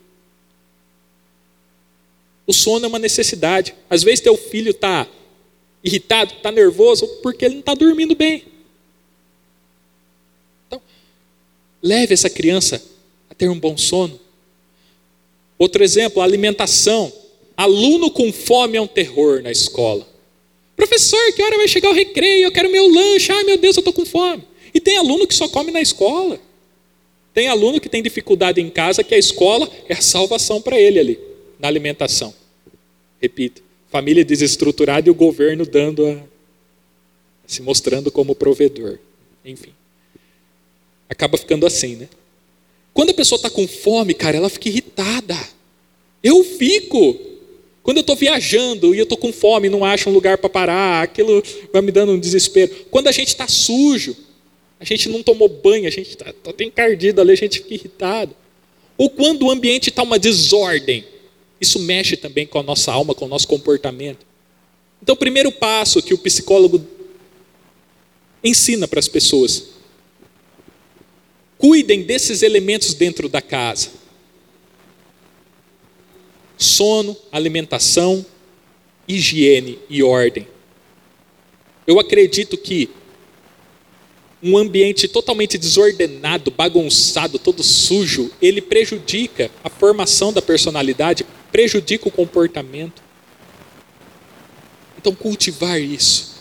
O 2.46 2.52
sono 2.52 2.84
é 2.84 2.88
uma 2.88 2.98
necessidade. 2.98 3.74
Às 3.88 4.02
vezes 4.02 4.20
teu 4.20 4.36
filho 4.36 4.70
está 4.70 5.08
irritado, 5.82 6.34
está 6.34 6.52
nervoso, 6.52 7.06
porque 7.22 7.44
ele 7.44 7.54
não 7.54 7.60
está 7.60 7.74
dormindo 7.74 8.14
bem. 8.14 8.44
Então, 10.66 10.80
leve 11.82 12.12
essa 12.14 12.28
criança 12.28 12.82
a 13.30 13.34
ter 13.34 13.48
um 13.48 13.58
bom 13.58 13.76
sono. 13.76 14.20
Outro 15.58 15.82
exemplo, 15.82 16.20
a 16.20 16.24
alimentação. 16.24 17.12
Aluno 17.56 18.10
com 18.10 18.32
fome 18.32 18.76
é 18.76 18.80
um 18.80 18.86
terror 18.86 19.42
na 19.42 19.50
escola. 19.50 20.06
Professor, 20.76 21.32
que 21.34 21.42
hora 21.42 21.56
vai 21.56 21.68
chegar 21.68 21.90
o 21.90 21.94
recreio? 21.94 22.46
Eu 22.46 22.52
quero 22.52 22.70
meu 22.70 22.88
lanche. 22.88 23.30
Ai 23.30 23.44
meu 23.44 23.56
Deus, 23.56 23.76
eu 23.76 23.80
estou 23.80 23.92
com 23.92 24.04
fome. 24.04 24.42
E 24.72 24.80
tem 24.80 24.96
aluno 24.96 25.26
que 25.26 25.34
só 25.34 25.48
come 25.48 25.70
na 25.70 25.80
escola. 25.80 26.40
Tem 27.32 27.48
aluno 27.48 27.80
que 27.80 27.88
tem 27.88 28.02
dificuldade 28.02 28.60
em 28.60 28.70
casa, 28.70 29.02
que 29.02 29.14
a 29.14 29.18
escola 29.18 29.68
é 29.88 29.94
a 29.94 30.00
salvação 30.00 30.62
para 30.62 30.80
ele 30.80 31.00
ali, 31.00 31.18
na 31.58 31.66
alimentação. 31.66 32.32
Repito, 33.20 33.62
família 33.90 34.24
desestruturada 34.24 35.08
e 35.08 35.10
o 35.10 35.14
governo 35.14 35.66
dando 35.66 36.06
a, 36.06 36.18
se 37.46 37.62
mostrando 37.62 38.10
como 38.10 38.34
provedor. 38.34 38.98
Enfim. 39.44 39.72
Acaba 41.08 41.36
ficando 41.36 41.66
assim, 41.66 41.96
né? 41.96 42.08
Quando 42.92 43.10
a 43.10 43.14
pessoa 43.14 43.36
está 43.36 43.50
com 43.50 43.66
fome, 43.66 44.14
cara, 44.14 44.36
ela 44.36 44.48
fica 44.48 44.68
irritada. 44.68 45.36
Eu 46.22 46.44
fico. 46.44 47.18
Quando 47.84 47.98
eu 47.98 48.00
estou 48.00 48.16
viajando 48.16 48.94
e 48.94 48.98
eu 48.98 49.02
estou 49.02 49.18
com 49.18 49.30
fome, 49.30 49.68
não 49.68 49.84
acho 49.84 50.08
um 50.08 50.12
lugar 50.12 50.38
para 50.38 50.48
parar, 50.48 51.02
aquilo 51.02 51.42
vai 51.70 51.82
me 51.82 51.92
dando 51.92 52.12
um 52.12 52.18
desespero. 52.18 52.74
Quando 52.90 53.08
a 53.08 53.12
gente 53.12 53.28
está 53.28 53.46
sujo, 53.46 54.16
a 54.80 54.84
gente 54.86 55.06
não 55.10 55.22
tomou 55.22 55.50
banho, 55.50 55.86
a 55.86 55.90
gente 55.90 56.08
está 56.08 56.32
tá, 56.32 56.50
tá 56.50 56.64
encardido 56.64 57.20
ali, 57.20 57.32
a 57.32 57.36
gente 57.36 57.58
fica 57.58 57.74
irritado. 57.74 58.34
Ou 58.96 59.10
quando 59.10 59.42
o 59.42 59.50
ambiente 59.50 59.90
está 59.90 60.02
uma 60.02 60.18
desordem, 60.18 61.04
isso 61.60 61.78
mexe 61.78 62.16
também 62.16 62.46
com 62.46 62.58
a 62.58 62.62
nossa 62.62 62.90
alma, 62.90 63.14
com 63.14 63.26
o 63.26 63.28
nosso 63.28 63.46
comportamento. 63.46 64.24
Então, 65.02 65.14
o 65.14 65.18
primeiro 65.18 65.52
passo 65.52 66.02
que 66.02 66.14
o 66.14 66.18
psicólogo 66.18 66.82
ensina 68.42 68.88
para 68.88 68.98
as 68.98 69.08
pessoas: 69.08 69.64
cuidem 71.58 72.02
desses 72.02 72.40
elementos 72.40 72.94
dentro 72.94 73.28
da 73.28 73.42
casa 73.42 74.03
sono, 76.56 77.16
alimentação, 77.30 78.24
higiene 79.06 79.78
e 79.88 80.02
ordem. 80.02 80.46
Eu 81.86 81.98
acredito 81.98 82.56
que 82.56 82.90
um 84.42 84.58
ambiente 84.58 85.08
totalmente 85.08 85.56
desordenado, 85.56 86.50
bagunçado, 86.50 87.38
todo 87.38 87.62
sujo, 87.62 88.30
ele 88.42 88.60
prejudica 88.60 89.50
a 89.62 89.70
formação 89.70 90.32
da 90.32 90.42
personalidade, 90.42 91.24
prejudica 91.50 92.08
o 92.08 92.12
comportamento. 92.12 93.02
Então, 94.98 95.14
cultivar 95.14 95.80
isso. 95.80 96.34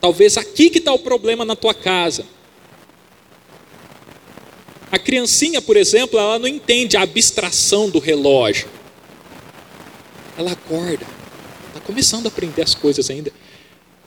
Talvez 0.00 0.36
aqui 0.36 0.68
que 0.68 0.78
está 0.78 0.92
o 0.92 0.98
problema 0.98 1.46
na 1.46 1.56
tua 1.56 1.72
casa. 1.72 2.26
A 4.92 4.98
criancinha, 4.98 5.62
por 5.62 5.78
exemplo, 5.78 6.18
ela 6.18 6.38
não 6.38 6.46
entende 6.46 6.96
a 6.96 7.02
abstração 7.02 7.88
do 7.88 7.98
relógio 7.98 8.68
ela 10.36 10.52
acorda, 10.52 11.06
está 11.68 11.80
começando 11.80 12.26
a 12.26 12.28
aprender 12.28 12.62
as 12.62 12.74
coisas 12.74 13.10
ainda. 13.10 13.32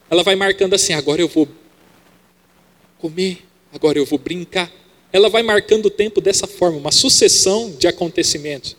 Ela 0.10 0.24
vai 0.24 0.36
marcando 0.36 0.74
assim: 0.74 0.94
agora 0.94 1.22
eu 1.22 1.28
vou 1.28 1.48
comer, 2.98 3.46
agora 3.74 3.98
eu 3.98 4.06
vou 4.06 4.20
brincar. 4.20 4.72
Ela 5.12 5.30
vai 5.30 5.42
marcando 5.42 5.86
o 5.86 5.90
tempo 5.90 6.20
dessa 6.20 6.46
forma, 6.48 6.78
uma 6.78 6.92
sucessão 6.92 7.72
de 7.72 7.88
acontecimentos. 7.88 8.76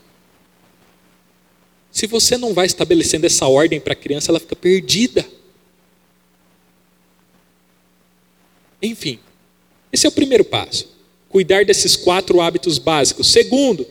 Se 1.90 2.06
você 2.06 2.36
não 2.36 2.52
vai 2.52 2.66
estabelecendo 2.66 3.26
essa 3.26 3.46
ordem 3.48 3.80
para 3.80 3.94
a 3.94 3.96
criança, 3.96 4.30
ela 4.30 4.38
fica 4.38 4.54
perdida. 4.54 5.26
Enfim, 8.80 9.18
esse 9.92 10.06
é 10.06 10.08
o 10.08 10.12
primeiro 10.12 10.44
passo. 10.44 10.96
Cuidar 11.28 11.64
desses 11.64 11.96
quatro 11.96 12.40
hábitos 12.40 12.78
básicos. 12.78 13.32
Segundo, 13.32 13.86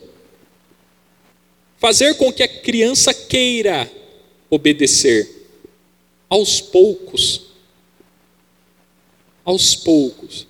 Fazer 1.78 2.14
com 2.14 2.32
que 2.32 2.42
a 2.42 2.48
criança 2.48 3.14
queira 3.14 3.90
obedecer, 4.50 5.28
aos 6.28 6.60
poucos. 6.60 7.46
Aos 9.44 9.76
poucos. 9.76 10.46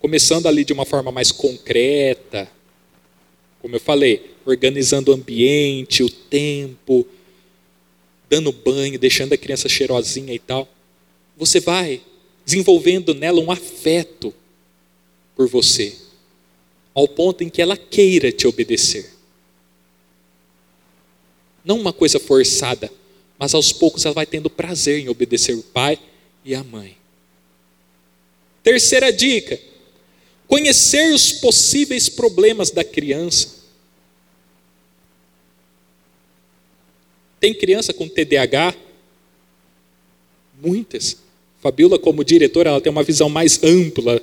Começando 0.00 0.46
ali 0.46 0.64
de 0.64 0.72
uma 0.72 0.84
forma 0.84 1.12
mais 1.12 1.30
concreta, 1.30 2.50
como 3.62 3.76
eu 3.76 3.80
falei, 3.80 4.34
organizando 4.44 5.10
o 5.10 5.14
ambiente, 5.14 6.02
o 6.02 6.10
tempo, 6.10 7.06
dando 8.28 8.52
banho, 8.52 8.98
deixando 8.98 9.32
a 9.32 9.38
criança 9.38 9.68
cheirosinha 9.68 10.34
e 10.34 10.38
tal. 10.38 10.68
Você 11.36 11.60
vai 11.60 12.02
desenvolvendo 12.44 13.14
nela 13.14 13.40
um 13.40 13.50
afeto 13.50 14.34
por 15.36 15.48
você, 15.48 15.94
ao 16.92 17.08
ponto 17.08 17.42
em 17.42 17.48
que 17.48 17.62
ela 17.62 17.76
queira 17.76 18.30
te 18.30 18.46
obedecer. 18.46 19.13
Não 21.64 21.80
uma 21.80 21.92
coisa 21.92 22.18
forçada, 22.20 22.90
mas 23.38 23.54
aos 23.54 23.72
poucos 23.72 24.04
ela 24.04 24.14
vai 24.14 24.26
tendo 24.26 24.50
prazer 24.50 25.00
em 25.00 25.08
obedecer 25.08 25.54
o 25.54 25.62
pai 25.62 25.98
e 26.44 26.54
a 26.54 26.62
mãe. 26.62 26.96
Terceira 28.62 29.12
dica: 29.12 29.58
conhecer 30.46 31.12
os 31.12 31.32
possíveis 31.32 32.08
problemas 32.08 32.70
da 32.70 32.84
criança. 32.84 33.64
Tem 37.40 37.52
criança 37.52 37.92
com 37.92 38.08
TDAH? 38.08 38.74
Muitas. 40.62 41.18
Fabiola, 41.60 41.98
como 41.98 42.24
diretora, 42.24 42.70
ela 42.70 42.80
tem 42.80 42.90
uma 42.90 43.02
visão 43.02 43.28
mais 43.28 43.62
ampla 43.62 44.22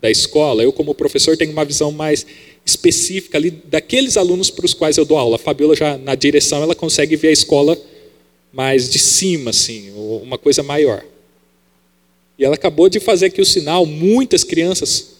da 0.00 0.10
escola. 0.10 0.62
Eu, 0.62 0.72
como 0.72 0.94
professor, 0.94 1.36
tenho 1.36 1.50
uma 1.50 1.64
visão 1.64 1.90
mais 1.90 2.26
específica 2.64 3.36
ali 3.36 3.50
daqueles 3.50 4.16
alunos 4.16 4.50
para 4.50 4.64
os 4.64 4.74
quais 4.74 4.96
eu 4.96 5.04
dou 5.04 5.18
aula. 5.18 5.36
A 5.36 5.38
Fabiola 5.38 5.76
já 5.76 5.98
na 5.98 6.14
direção 6.14 6.62
ela 6.62 6.74
consegue 6.74 7.16
ver 7.16 7.28
a 7.28 7.32
escola 7.32 7.78
mais 8.52 8.88
de 8.88 8.98
cima, 8.98 9.50
assim, 9.50 9.92
uma 10.22 10.38
coisa 10.38 10.62
maior. 10.62 11.04
E 12.38 12.44
ela 12.44 12.54
acabou 12.54 12.88
de 12.88 13.00
fazer 13.00 13.26
aqui 13.26 13.40
o 13.40 13.46
sinal, 13.46 13.84
muitas 13.84 14.44
crianças 14.44 15.14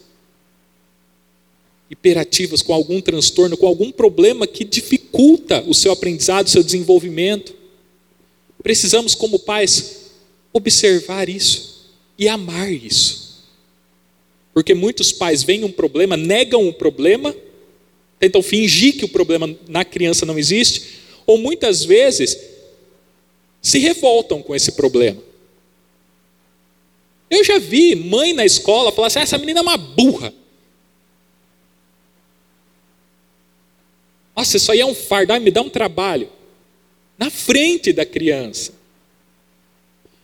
hiperativas 1.89 2.61
com 2.61 2.73
algum 2.73 2.99
transtorno, 2.99 3.57
com 3.57 3.67
algum 3.67 3.91
problema 3.91 4.47
que 4.47 4.63
dificulta 4.63 5.63
o 5.67 5.73
seu 5.73 5.91
aprendizado, 5.91 6.47
o 6.47 6.49
seu 6.49 6.63
desenvolvimento. 6.63 7.53
Precisamos, 8.61 9.13
como 9.13 9.37
pais, 9.37 9.97
observar 10.51 11.29
isso 11.29 11.93
e 12.17 12.27
amar 12.27 12.71
isso. 12.71 13.24
Porque 14.55 14.73
muitos 14.73 15.11
pais 15.11 15.43
veem 15.43 15.65
um 15.65 15.71
problema, 15.71 16.15
negam 16.15 16.65
o 16.65 16.71
problema, 16.71 17.35
tentam 18.17 18.41
fingir 18.41 18.97
que 18.97 19.03
o 19.03 19.09
problema 19.09 19.53
na 19.67 19.83
criança 19.83 20.25
não 20.25 20.39
existe, 20.39 21.01
ou 21.27 21.37
muitas 21.37 21.83
vezes 21.83 22.39
se 23.61 23.79
revoltam 23.79 24.41
com 24.41 24.55
esse 24.55 24.71
problema. 24.71 25.21
Eu 27.29 27.43
já 27.43 27.59
vi 27.59 27.95
mãe 27.95 28.31
na 28.31 28.45
escola 28.45 28.93
falar 28.93 29.07
assim: 29.07 29.19
ah, 29.19 29.23
essa 29.23 29.37
menina 29.37 29.59
é 29.59 29.61
uma 29.61 29.75
burra. 29.75 30.33
Nossa, 34.33 34.55
isso 34.55 34.71
aí 34.71 34.79
é 34.79 34.85
um 34.85 34.95
fardo, 34.95 35.33
ah, 35.33 35.39
me 35.39 35.51
dá 35.51 35.61
um 35.61 35.69
trabalho. 35.69 36.29
Na 37.17 37.29
frente 37.29 37.91
da 37.91 38.05
criança. 38.05 38.73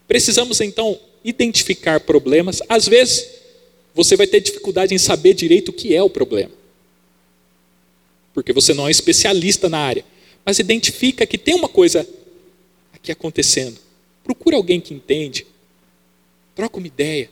Precisamos 0.07 0.61
então 0.61 0.97
identificar 1.21 1.99
problemas, 1.99 2.61
às 2.69 2.87
vezes 2.87 3.40
você 3.93 4.15
vai 4.15 4.27
ter 4.27 4.39
dificuldade 4.39 4.93
em 4.93 4.97
saber 4.97 5.33
direito 5.33 5.69
o 5.69 5.73
que 5.73 5.95
é 5.95 6.01
o 6.01 6.09
problema. 6.09 6.51
Porque 8.33 8.53
você 8.53 8.73
não 8.73 8.87
é 8.87 8.91
especialista 8.91 9.67
na 9.67 9.79
área. 9.79 10.05
Mas 10.45 10.59
identifica 10.59 11.25
que 11.25 11.37
tem 11.37 11.53
uma 11.53 11.67
coisa 11.67 12.07
aqui 12.93 13.11
acontecendo. 13.11 13.77
Procura 14.23 14.55
alguém 14.55 14.79
que 14.79 14.93
entende. 14.93 15.45
Troca 16.55 16.77
uma 16.77 16.87
ideia. 16.87 17.29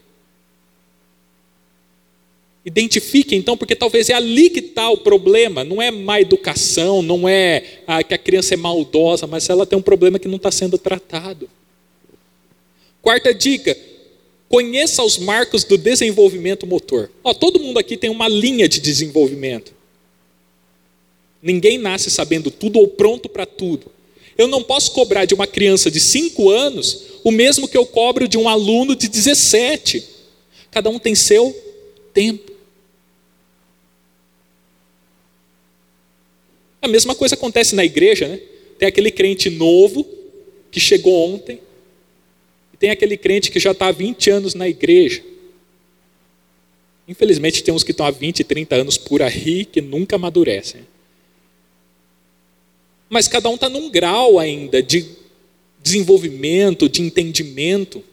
Identifique 2.66 3.36
então, 3.36 3.56
porque 3.56 3.76
talvez 3.76 4.10
é 4.10 4.14
ali 4.14 4.50
que 4.50 4.60
está 4.60 4.90
o 4.90 4.98
problema. 4.98 5.64
Não 5.64 5.82
é 5.82 5.90
má 5.90 6.20
educação, 6.20 7.02
não 7.02 7.28
é 7.28 7.82
ah, 7.88 8.04
que 8.04 8.14
a 8.14 8.18
criança 8.18 8.54
é 8.54 8.58
maldosa, 8.58 9.26
mas 9.26 9.50
ela 9.50 9.66
tem 9.66 9.80
um 9.80 9.82
problema 9.82 10.20
que 10.20 10.28
não 10.28 10.36
está 10.36 10.52
sendo 10.52 10.78
tratado. 10.78 11.50
Quarta 13.02 13.34
dica: 13.34 13.76
Conheça 14.50 15.04
os 15.04 15.20
marcos 15.20 15.64
do 15.64 15.78
desenvolvimento 15.78 16.66
motor. 16.66 17.12
Ó, 17.24 17.34
todo 17.36 17.60
mundo 17.60 17.78
aqui 17.78 17.96
tem 17.96 18.10
uma 18.10 18.28
linha 18.28 18.68
de 18.68 18.80
desenvolvimento. 18.80 19.72
Ninguém 21.42 21.78
nasce 21.78 22.10
sabendo 22.10 22.50
tudo 22.50 22.80
ou 22.80 22.88
pronto 22.88 23.30
para 23.30 23.46
tudo. 23.46 23.92
Eu 24.36 24.48
não 24.48 24.64
posso 24.64 24.92
cobrar 24.92 25.26
de 25.26 25.36
uma 25.36 25.46
criança 25.46 25.92
de 25.92 26.00
5 26.00 26.50
anos 26.50 27.04
o 27.24 27.32
mesmo 27.32 27.68
que 27.68 27.78
eu 27.78 27.86
cobro 27.86 28.28
de 28.28 28.38
um 28.38 28.50
aluno 28.50 28.96
de 28.96 29.08
17. 29.08 30.04
Cada 30.72 30.90
um 30.90 30.98
tem 30.98 31.14
seu 31.14 31.56
tempo. 32.12 32.52
A 36.82 36.88
mesma 36.88 37.14
coisa 37.14 37.36
acontece 37.36 37.76
na 37.76 37.86
igreja, 37.86 38.28
né? 38.28 38.40
Tem 38.80 38.88
aquele 38.88 39.12
crente 39.12 39.50
novo 39.50 40.08
que 40.72 40.80
chegou 40.80 41.34
ontem, 41.34 41.60
tem 42.80 42.90
aquele 42.90 43.18
crente 43.18 43.52
que 43.52 43.60
já 43.60 43.72
está 43.72 43.88
há 43.88 43.92
20 43.92 44.30
anos 44.30 44.54
na 44.56 44.68
igreja. 44.68 45.22
Infelizmente, 47.08 47.62
tem 47.62 47.74
uns 47.74 47.84
que 47.84 47.92
estão 47.92 48.06
há 48.06 48.12
20, 48.12 48.44
30 48.44 48.76
anos 48.76 48.98
por 48.98 49.22
aí 49.22 49.66
que 49.66 49.82
nunca 49.82 50.16
amadurecem. 50.16 50.88
Mas 53.10 53.28
cada 53.28 53.50
um 53.50 53.56
está 53.56 53.68
num 53.68 53.90
grau 53.90 54.40
ainda 54.40 54.82
de 54.82 55.06
desenvolvimento, 55.82 56.88
de 56.88 57.02
entendimento. 57.02 58.04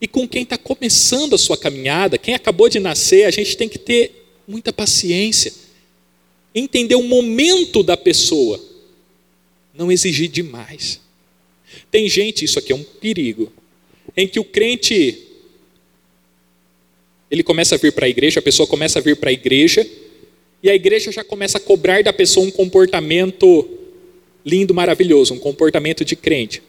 E 0.00 0.06
com 0.06 0.28
quem 0.28 0.42
está 0.42 0.58
começando 0.58 1.34
a 1.34 1.38
sua 1.38 1.56
caminhada, 1.56 2.18
quem 2.18 2.34
acabou 2.34 2.68
de 2.68 2.80
nascer, 2.80 3.24
a 3.24 3.30
gente 3.30 3.56
tem 3.56 3.68
que 3.68 3.78
ter 3.78 4.26
muita 4.46 4.72
paciência, 4.72 5.52
entender 6.54 6.96
o 6.96 7.02
momento 7.02 7.82
da 7.82 7.96
pessoa, 7.96 8.60
não 9.72 9.92
exigir 9.92 10.28
demais. 10.28 11.00
Tem 11.90 12.08
gente, 12.08 12.44
isso 12.44 12.58
aqui 12.58 12.72
é 12.72 12.76
um 12.76 12.82
perigo, 12.82 13.52
em 14.16 14.26
que 14.26 14.40
o 14.40 14.44
crente 14.44 15.24
ele 17.30 17.42
começa 17.42 17.74
a 17.74 17.78
vir 17.78 17.92
para 17.92 18.06
a 18.06 18.08
igreja, 18.08 18.40
a 18.40 18.42
pessoa 18.42 18.66
começa 18.66 18.98
a 18.98 19.02
vir 19.02 19.16
para 19.16 19.30
a 19.30 19.32
igreja, 19.32 19.86
e 20.62 20.70
a 20.70 20.74
igreja 20.74 21.12
já 21.12 21.22
começa 21.22 21.58
a 21.58 21.60
cobrar 21.60 22.02
da 22.02 22.12
pessoa 22.12 22.46
um 22.46 22.50
comportamento 22.50 23.68
lindo, 24.44 24.72
maravilhoso, 24.74 25.34
um 25.34 25.38
comportamento 25.38 26.04
de 26.04 26.16
crente. 26.16 26.62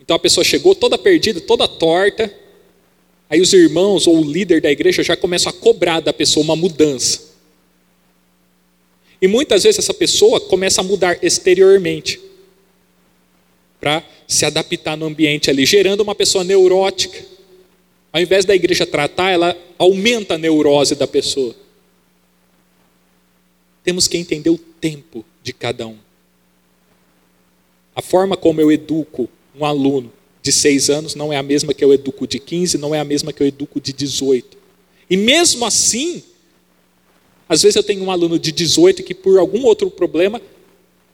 Então 0.00 0.14
a 0.14 0.20
pessoa 0.20 0.44
chegou 0.44 0.74
toda 0.74 0.96
perdida, 0.96 1.40
toda 1.40 1.66
torta, 1.66 2.32
aí 3.28 3.40
os 3.40 3.52
irmãos 3.52 4.06
ou 4.06 4.18
o 4.18 4.24
líder 4.24 4.60
da 4.60 4.70
igreja 4.70 5.02
já 5.02 5.16
começam 5.16 5.50
a 5.50 5.52
cobrar 5.52 5.98
da 5.98 6.12
pessoa 6.12 6.44
uma 6.44 6.54
mudança. 6.54 7.35
E 9.20 9.26
muitas 9.26 9.62
vezes 9.62 9.78
essa 9.78 9.94
pessoa 9.94 10.40
começa 10.40 10.80
a 10.80 10.84
mudar 10.84 11.18
exteriormente 11.22 12.20
para 13.80 14.02
se 14.26 14.44
adaptar 14.44 14.96
no 14.96 15.06
ambiente 15.06 15.50
ali, 15.50 15.64
gerando 15.64 16.00
uma 16.00 16.14
pessoa 16.14 16.44
neurótica. 16.44 17.24
Ao 18.12 18.20
invés 18.20 18.44
da 18.44 18.54
igreja 18.54 18.86
tratar, 18.86 19.30
ela 19.30 19.56
aumenta 19.78 20.34
a 20.34 20.38
neurose 20.38 20.94
da 20.94 21.06
pessoa. 21.06 21.54
Temos 23.84 24.08
que 24.08 24.16
entender 24.16 24.50
o 24.50 24.58
tempo 24.58 25.24
de 25.42 25.52
cada 25.52 25.86
um. 25.86 25.96
A 27.94 28.02
forma 28.02 28.36
como 28.36 28.60
eu 28.60 28.70
educo 28.72 29.28
um 29.58 29.64
aluno 29.64 30.12
de 30.42 30.52
seis 30.52 30.90
anos 30.90 31.14
não 31.14 31.32
é 31.32 31.36
a 31.36 31.42
mesma 31.42 31.72
que 31.72 31.84
eu 31.84 31.92
educo 31.92 32.26
de 32.26 32.38
15, 32.38 32.78
não 32.78 32.94
é 32.94 33.00
a 33.00 33.04
mesma 33.04 33.32
que 33.32 33.42
eu 33.42 33.46
educo 33.46 33.80
de 33.80 33.92
18. 33.92 34.56
E 35.08 35.16
mesmo 35.16 35.64
assim, 35.64 36.22
às 37.48 37.62
vezes 37.62 37.76
eu 37.76 37.82
tenho 37.82 38.02
um 38.02 38.10
aluno 38.10 38.38
de 38.38 38.50
18 38.50 39.02
que 39.02 39.14
por 39.14 39.38
algum 39.38 39.64
outro 39.64 39.90
problema 39.90 40.40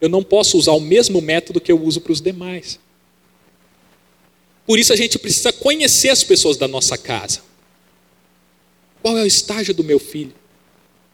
eu 0.00 0.08
não 0.08 0.22
posso 0.22 0.58
usar 0.58 0.72
o 0.72 0.80
mesmo 0.80 1.20
método 1.20 1.60
que 1.60 1.70
eu 1.70 1.80
uso 1.80 2.00
para 2.00 2.12
os 2.12 2.20
demais. 2.20 2.78
Por 4.66 4.78
isso 4.78 4.92
a 4.92 4.96
gente 4.96 5.18
precisa 5.18 5.52
conhecer 5.52 6.08
as 6.08 6.24
pessoas 6.24 6.56
da 6.56 6.66
nossa 6.66 6.96
casa. 6.96 7.40
Qual 9.02 9.18
é 9.18 9.22
o 9.22 9.26
estágio 9.26 9.74
do 9.74 9.84
meu 9.84 9.98
filho? 9.98 10.32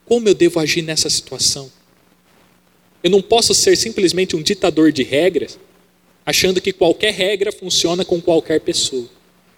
Como 0.04 0.28
eu 0.28 0.34
devo 0.34 0.60
agir 0.60 0.82
nessa 0.82 1.10
situação? 1.10 1.70
Eu 3.02 3.10
não 3.10 3.22
posso 3.22 3.54
ser 3.54 3.76
simplesmente 3.76 4.36
um 4.36 4.42
ditador 4.42 4.92
de 4.92 5.02
regras, 5.02 5.58
achando 6.24 6.60
que 6.60 6.72
qualquer 6.72 7.12
regra 7.12 7.50
funciona 7.50 8.04
com 8.04 8.20
qualquer 8.20 8.60
pessoa. 8.60 9.08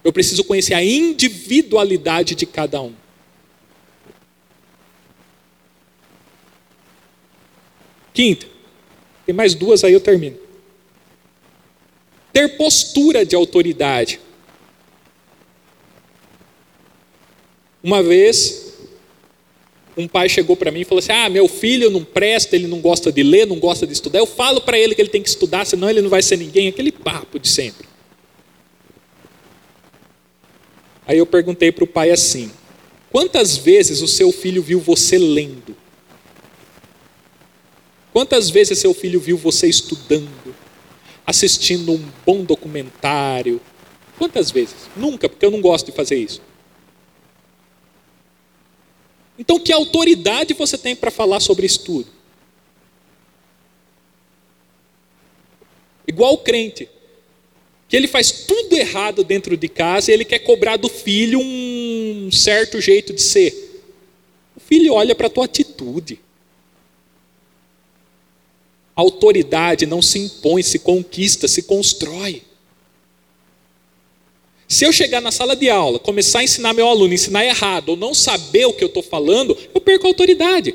Eu 0.03 0.13
preciso 0.13 0.43
conhecer 0.43 0.73
a 0.73 0.83
individualidade 0.83 2.35
de 2.35 2.45
cada 2.45 2.81
um. 2.81 2.93
Quinta, 8.13 8.45
tem 9.25 9.33
mais 9.33 9.53
duas 9.53 9.83
aí 9.83 9.93
eu 9.93 10.01
termino. 10.01 10.37
Ter 12.33 12.57
postura 12.57 13.25
de 13.25 13.35
autoridade. 13.35 14.19
Uma 17.83 18.03
vez, 18.03 18.73
um 19.97 20.07
pai 20.07 20.29
chegou 20.29 20.55
para 20.55 20.71
mim 20.71 20.81
e 20.81 20.85
falou 20.85 20.99
assim: 20.99 21.11
Ah, 21.11 21.29
meu 21.29 21.47
filho 21.47 21.89
não 21.89 22.03
presta, 22.03 22.55
ele 22.55 22.67
não 22.67 22.79
gosta 22.79 23.11
de 23.11 23.23
ler, 23.23 23.47
não 23.47 23.59
gosta 23.59 23.87
de 23.87 23.93
estudar. 23.93 24.19
Eu 24.19 24.25
falo 24.25 24.61
para 24.61 24.77
ele 24.77 24.95
que 24.95 25.01
ele 25.01 25.09
tem 25.09 25.21
que 25.21 25.29
estudar, 25.29 25.65
senão 25.65 25.89
ele 25.89 26.01
não 26.01 26.09
vai 26.09 26.21
ser 26.21 26.37
ninguém. 26.37 26.67
Aquele 26.67 26.91
papo 26.91 27.39
de 27.39 27.49
sempre. 27.49 27.87
Aí 31.05 31.17
eu 31.17 31.25
perguntei 31.25 31.71
para 31.71 31.83
o 31.83 31.87
pai 31.87 32.11
assim: 32.11 32.51
Quantas 33.11 33.57
vezes 33.57 34.01
o 34.01 34.07
seu 34.07 34.31
filho 34.31 34.61
viu 34.61 34.79
você 34.79 35.17
lendo? 35.17 35.80
Quantas 38.13 38.49
vezes 38.49 38.79
seu 38.79 38.93
filho 38.93 39.19
viu 39.19 39.37
você 39.37 39.67
estudando, 39.67 40.53
assistindo 41.25 41.93
um 41.93 42.11
bom 42.25 42.43
documentário? 42.43 43.61
Quantas 44.17 44.51
vezes? 44.51 44.89
Nunca, 44.95 45.29
porque 45.29 45.45
eu 45.45 45.51
não 45.51 45.61
gosto 45.61 45.85
de 45.87 45.91
fazer 45.93 46.17
isso. 46.17 46.41
Então, 49.39 49.59
que 49.59 49.71
autoridade 49.71 50.53
você 50.53 50.77
tem 50.77 50.95
para 50.95 51.09
falar 51.09 51.39
sobre 51.39 51.65
estudo? 51.65 52.07
Igual 56.05 56.33
o 56.33 56.37
crente, 56.39 56.89
que 57.87 57.95
ele 57.95 58.07
faz 58.07 58.31
tudo 58.31 58.75
errado 58.75 59.23
dentro 59.23 59.55
de 59.55 59.69
casa 59.69 60.11
e 60.11 60.13
ele 60.13 60.25
quer 60.25 60.39
cobrar 60.39 60.75
do 60.75 60.89
filho 60.89 61.39
um 61.39 62.29
certo 62.31 62.81
jeito 62.81 63.13
de 63.13 63.21
ser. 63.21 63.81
O 64.55 64.59
filho 64.59 64.93
olha 64.93 65.15
para 65.15 65.27
a 65.27 65.29
tua 65.29 65.45
atitude 65.45 66.19
autoridade 68.95 69.85
não 69.85 70.01
se 70.01 70.19
impõe, 70.19 70.61
se 70.61 70.79
conquista, 70.79 71.47
se 71.47 71.63
constrói. 71.63 72.43
Se 74.67 74.85
eu 74.85 74.93
chegar 74.93 75.19
na 75.19 75.31
sala 75.31 75.55
de 75.55 75.69
aula, 75.69 75.99
começar 75.99 76.39
a 76.39 76.43
ensinar 76.43 76.73
meu 76.73 76.87
aluno, 76.87 77.13
ensinar 77.13 77.45
errado, 77.45 77.89
ou 77.89 77.97
não 77.97 78.13
saber 78.13 78.65
o 78.65 78.73
que 78.73 78.83
eu 78.83 78.87
estou 78.87 79.03
falando, 79.03 79.57
eu 79.73 79.81
perco 79.81 80.05
a 80.05 80.09
autoridade. 80.09 80.73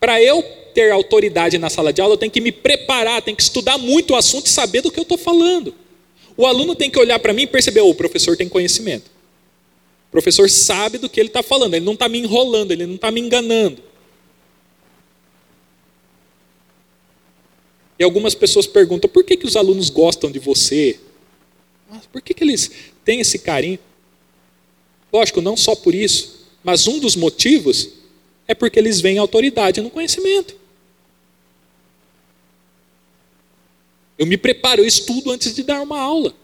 Para 0.00 0.22
eu 0.22 0.42
ter 0.72 0.90
autoridade 0.90 1.58
na 1.58 1.68
sala 1.68 1.92
de 1.92 2.00
aula, 2.00 2.14
eu 2.14 2.18
tenho 2.18 2.32
que 2.32 2.40
me 2.40 2.52
preparar, 2.52 3.20
tenho 3.20 3.36
que 3.36 3.42
estudar 3.42 3.76
muito 3.76 4.12
o 4.12 4.16
assunto 4.16 4.46
e 4.46 4.50
saber 4.50 4.80
do 4.80 4.90
que 4.90 4.98
eu 4.98 5.02
estou 5.02 5.18
falando. 5.18 5.74
O 6.36 6.46
aluno 6.46 6.74
tem 6.74 6.90
que 6.90 6.98
olhar 6.98 7.18
para 7.18 7.32
mim 7.32 7.42
e 7.42 7.46
perceber: 7.46 7.80
oh, 7.80 7.90
o 7.90 7.94
professor 7.94 8.36
tem 8.36 8.48
conhecimento. 8.48 9.10
O 10.08 10.10
professor 10.10 10.48
sabe 10.48 10.98
do 10.98 11.08
que 11.08 11.20
ele 11.20 11.28
está 11.28 11.42
falando, 11.42 11.74
ele 11.74 11.84
não 11.84 11.94
está 11.94 12.08
me 12.08 12.18
enrolando, 12.18 12.72
ele 12.72 12.86
não 12.86 12.94
está 12.94 13.10
me 13.10 13.20
enganando. 13.20 13.82
E 17.98 18.04
algumas 18.04 18.34
pessoas 18.34 18.66
perguntam: 18.66 19.08
por 19.08 19.24
que, 19.24 19.36
que 19.36 19.46
os 19.46 19.56
alunos 19.56 19.90
gostam 19.90 20.30
de 20.30 20.38
você? 20.38 21.00
Por 22.12 22.20
que, 22.20 22.34
que 22.34 22.44
eles 22.44 22.70
têm 23.04 23.20
esse 23.20 23.38
carinho? 23.38 23.78
Lógico, 25.12 25.40
não 25.40 25.56
só 25.56 25.74
por 25.74 25.94
isso, 25.94 26.46
mas 26.62 26.86
um 26.86 26.98
dos 26.98 27.16
motivos 27.16 27.90
é 28.46 28.54
porque 28.54 28.78
eles 28.78 29.00
veem 29.00 29.18
autoridade 29.18 29.80
no 29.80 29.90
conhecimento. 29.90 30.56
Eu 34.18 34.26
me 34.26 34.36
preparo, 34.36 34.82
eu 34.82 34.86
estudo 34.86 35.30
antes 35.30 35.54
de 35.54 35.62
dar 35.62 35.80
uma 35.80 36.00
aula. 36.00 36.34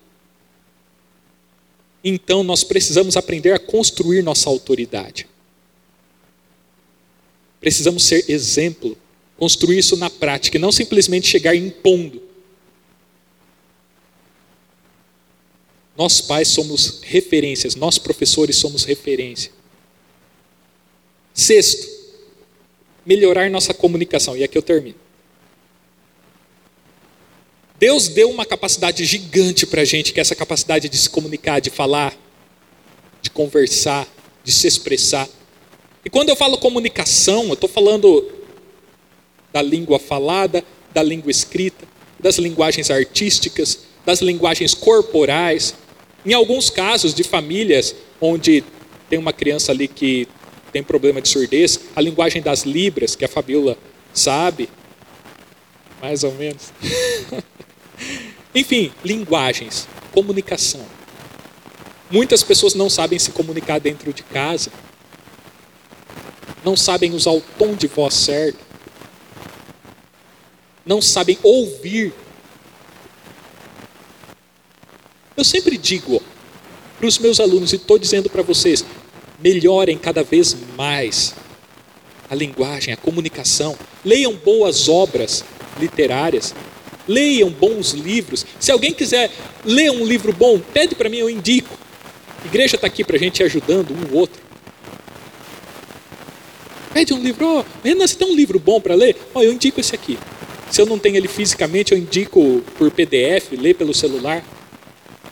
Então 2.05 2.43
nós 2.43 2.65
precisamos 2.65 3.17
aprender 3.17 3.53
a 3.53 3.59
construir 3.59 4.23
nossa 4.23 4.49
autoridade. 4.49 5.29
Precisamos 7.61 8.05
ser 8.05 8.25
exemplo 8.29 8.99
construir 9.43 9.79
isso 9.79 9.97
na 9.97 10.09
prática 10.09 10.57
e 10.57 10.61
não 10.61 10.71
simplesmente 10.71 11.27
chegar 11.27 11.53
impondo. 11.57 12.23
Nós 15.97 16.21
pais 16.21 16.47
somos 16.47 17.01
referências, 17.03 17.75
nós 17.75 17.99
professores 17.99 18.55
somos 18.55 18.85
referência. 18.85 19.51
Sexto, 21.35 21.89
melhorar 23.05 23.51
nossa 23.51 23.75
comunicação, 23.75 24.37
e 24.37 24.45
aqui 24.45 24.57
eu 24.57 24.63
termino. 24.63 24.95
Deus 27.81 28.07
deu 28.07 28.31
uma 28.31 28.47
capacidade 28.47 29.05
gigante 29.05 29.67
para 29.67 29.83
a 29.83 29.85
gente, 29.85 30.13
que 30.13 30.21
é 30.21 30.23
essa 30.23 30.37
capacidade 30.37 30.89
de 30.89 30.97
se 30.97 31.11
comunicar, 31.11 31.59
de 31.59 31.69
falar, 31.69 32.17
de 33.21 33.29
conversar, 33.29 34.07
de 34.45 34.53
se 34.53 34.69
expressar. 34.69 35.29
E 36.05 36.09
quando 36.09 36.29
eu 36.29 36.37
falo 36.37 36.59
comunicação, 36.59 37.49
eu 37.49 37.55
estou 37.55 37.69
falando 37.69 38.41
da 39.53 39.61
língua 39.61 39.99
falada, 39.99 40.65
da 40.93 41.03
língua 41.03 41.31
escrita, 41.31 41.87
das 42.19 42.39
linguagens 42.39 42.91
artísticas, 42.91 43.81
das 44.05 44.21
linguagens 44.21 44.75
corporais. 44.75 45.75
Em 46.25 46.33
alguns 46.33 46.71
casos 46.71 47.15
de 47.15 47.23
famílias 47.25 47.95
onde 48.21 48.65
tem 49.11 49.19
uma 49.19 49.33
criança 49.33 49.73
ali 49.73 49.89
que 49.89 50.29
tem 50.73 50.83
problema 50.83 51.21
de 51.21 51.29
surdez, 51.29 51.79
a 51.95 52.01
linguagem 52.01 52.41
das 52.41 52.63
libras, 52.63 53.15
que 53.15 53.25
a 53.25 53.29
Fabiola 53.29 53.77
sabe, 54.15 54.69
mais 56.01 56.25
ou 56.25 56.33
menos. 56.33 56.73
Enfim, 58.55 58.93
linguagens, 59.05 59.87
comunicação. 60.13 60.85
Muitas 62.11 62.43
pessoas 62.43 62.75
não 62.75 62.89
sabem 62.91 63.19
se 63.19 63.31
comunicar 63.31 63.81
dentro 63.81 64.13
de 64.13 64.23
casa, 64.23 64.71
não 66.65 66.77
sabem 66.77 67.13
usar 67.13 67.33
o 67.33 67.41
tom 67.59 67.75
de 67.75 67.87
voz 67.87 68.15
certo, 68.15 68.59
não 70.85 71.01
sabem 71.01 71.39
ouvir. 71.43 72.13
Eu 75.37 75.45
sempre 75.45 75.77
digo 75.77 76.23
para 76.99 77.07
os 77.07 77.19
meus 77.19 77.41
alunos, 77.41 77.73
e 77.73 77.77
estou 77.77 77.99
dizendo 77.99 78.31
para 78.31 78.43
vocês, 78.43 78.85
melhorem 79.43 79.99
cada 79.99 80.23
vez 80.23 80.57
mais 80.77 81.35
a 82.31 82.35
linguagem, 82.35 82.95
a 82.95 82.97
comunicação, 82.97 83.77
leiam 84.05 84.35
boas 84.35 84.89
obras 84.89 85.45
literárias, 85.79 86.55
leiam 87.09 87.51
bons 87.51 87.91
livros. 87.91 88.47
Se 88.61 88.71
alguém 88.71 88.93
quiser 88.93 89.31
ler 89.65 89.91
um 89.91 90.07
livro 90.07 90.33
bom, 90.33 90.59
pede 90.59 90.95
para 90.95 91.09
mim, 91.09 91.19
eu 91.19 91.29
indico. 91.29 91.77
A 92.43 92.47
igreja 92.47 92.77
está 92.77 92.87
aqui 92.87 93.05
para 93.05 93.17
a 93.17 93.19
gente 93.19 93.43
ajudando 93.43 93.91
um 93.91 94.17
outro. 94.17 94.41
Pede 96.93 97.15
um 97.15 97.23
livro, 97.23 97.47
oh, 97.47 97.65
Renan, 97.83 98.07
você 98.07 98.15
tem 98.15 98.29
um 98.29 98.37
livro 98.37 98.59
bom 98.59 98.81
para 98.81 98.95
ler? 98.95 99.17
Oh, 99.35 99.43
eu 99.43 99.53
indico 99.53 99.81
esse 99.81 99.95
aqui. 99.95 100.19
Se 100.73 100.81
eu 100.81 100.87
não 100.87 100.99
tenho 100.99 101.17
ele 101.17 101.29
fisicamente, 101.29 101.93
eu 101.93 101.99
indico 101.99 102.63
por 102.79 102.91
PDF, 102.91 103.53
lê 103.61 103.75
pelo 103.75 103.93
celular. 103.93 104.43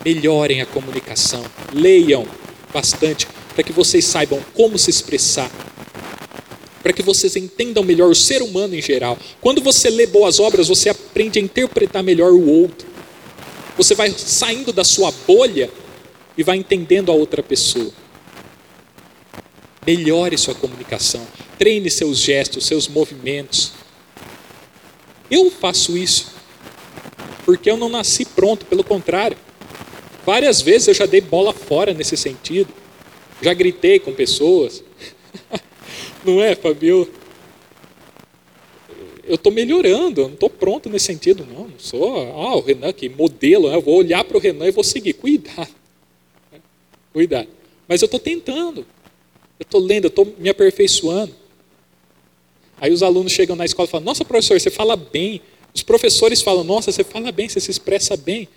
Melhorem 0.05 0.61
a 0.61 0.67
comunicação, 0.67 1.43
leiam 1.73 2.27
bastante, 2.75 3.27
para 3.55 3.65
que 3.65 3.73
vocês 3.73 4.05
saibam 4.05 4.39
como 4.53 4.79
se 4.79 4.91
expressar, 4.91 5.51
para 6.83 6.93
que 6.93 7.03
vocês 7.03 7.37
entendam 7.37 7.83
melhor 7.83 8.11
o 8.11 8.15
ser 8.15 8.43
humano 8.43 8.75
em 8.75 8.83
geral. 8.83 9.19
Quando 9.41 9.63
você 9.63 9.89
lê 9.89 10.07
boas 10.07 10.41
obras, 10.41 10.69
você 10.69 10.91
aprende 10.91 11.39
a 11.39 11.43
interpretar 11.43 12.03
melhor 12.03 12.33
o 12.33 12.47
outro. 12.47 12.87
Você 13.79 13.95
vai 13.95 14.11
saindo 14.11 14.75
da 14.75 14.85
sua 14.85 15.11
bolha 15.27 15.71
e 16.37 16.43
vai 16.43 16.59
entendendo 16.59 17.11
a 17.11 17.15
outra 17.15 17.43
pessoa. 17.43 17.91
Melhore 19.87 20.37
sua 20.37 20.55
comunicação, 20.55 21.27
treine 21.59 21.91
seus 21.91 22.19
gestos, 22.19 22.67
seus 22.67 22.87
movimentos. 22.87 23.80
Eu 25.31 25.51
faço 25.51 25.97
isso 25.97 26.41
porque 27.51 27.69
eu 27.69 27.77
não 27.77 27.89
nasci 27.89 28.25
pronto, 28.25 28.65
pelo 28.67 28.85
contrário. 28.85 29.37
Várias 30.25 30.61
vezes 30.61 30.87
eu 30.87 30.95
já 30.95 31.05
dei 31.05 31.21
bola 31.21 31.53
fora 31.53 31.93
nesse 31.93 32.17
sentido. 32.17 32.73
Já 33.43 33.53
gritei 33.53 33.99
com 33.99 34.13
pessoas. 34.13 34.85
Não 36.25 36.41
é, 36.41 36.55
Fabio? 36.55 37.11
Eu 39.25 39.35
estou 39.35 39.51
melhorando, 39.51 40.21
eu 40.21 40.27
não 40.27 40.35
estou 40.35 40.51
pronto 40.51 40.91
nesse 40.91 41.07
sentido, 41.07 41.47
não. 41.47 41.69
Não 41.69 41.79
sou, 41.79 42.17
ah, 42.19 42.57
o 42.57 42.61
Renan 42.61 42.93
que 42.93 43.09
modelo, 43.09 43.69
né? 43.69 43.77
eu 43.77 43.81
vou 43.81 43.97
olhar 43.97 44.23
para 44.25 44.37
o 44.37 44.41
Renan 44.41 44.67
e 44.67 44.73
vou 44.73 44.85
seguir. 44.85 45.15
Cuidado. 45.15 45.69
Cuidado. 47.13 47.49
Mas 47.89 48.03
eu 48.03 48.07
estou 48.07 48.19
tentando. 48.21 48.81
Eu 49.59 49.63
estou 49.63 49.81
lendo, 49.81 50.07
eu 50.07 50.09
estou 50.09 50.35
me 50.37 50.49
aperfeiçoando. 50.49 51.35
Aí 52.81 52.93
os 52.93 53.03
alunos 53.03 53.31
chegam 53.31 53.55
na 53.55 53.65
escola 53.65 53.87
e 53.87 53.91
falam: 53.91 54.07
Nossa, 54.07 54.25
professor, 54.25 54.59
você 54.59 54.71
fala 54.71 54.97
bem. 54.97 55.43
Os 55.75 55.83
professores 55.83 56.41
falam: 56.41 56.65
Nossa, 56.65 56.91
você 56.91 57.05
fala 57.05 57.31
bem, 57.31 57.49
você 57.49 57.61
se 57.61 57.71
expressa 57.71 58.17
bem. 58.17 58.49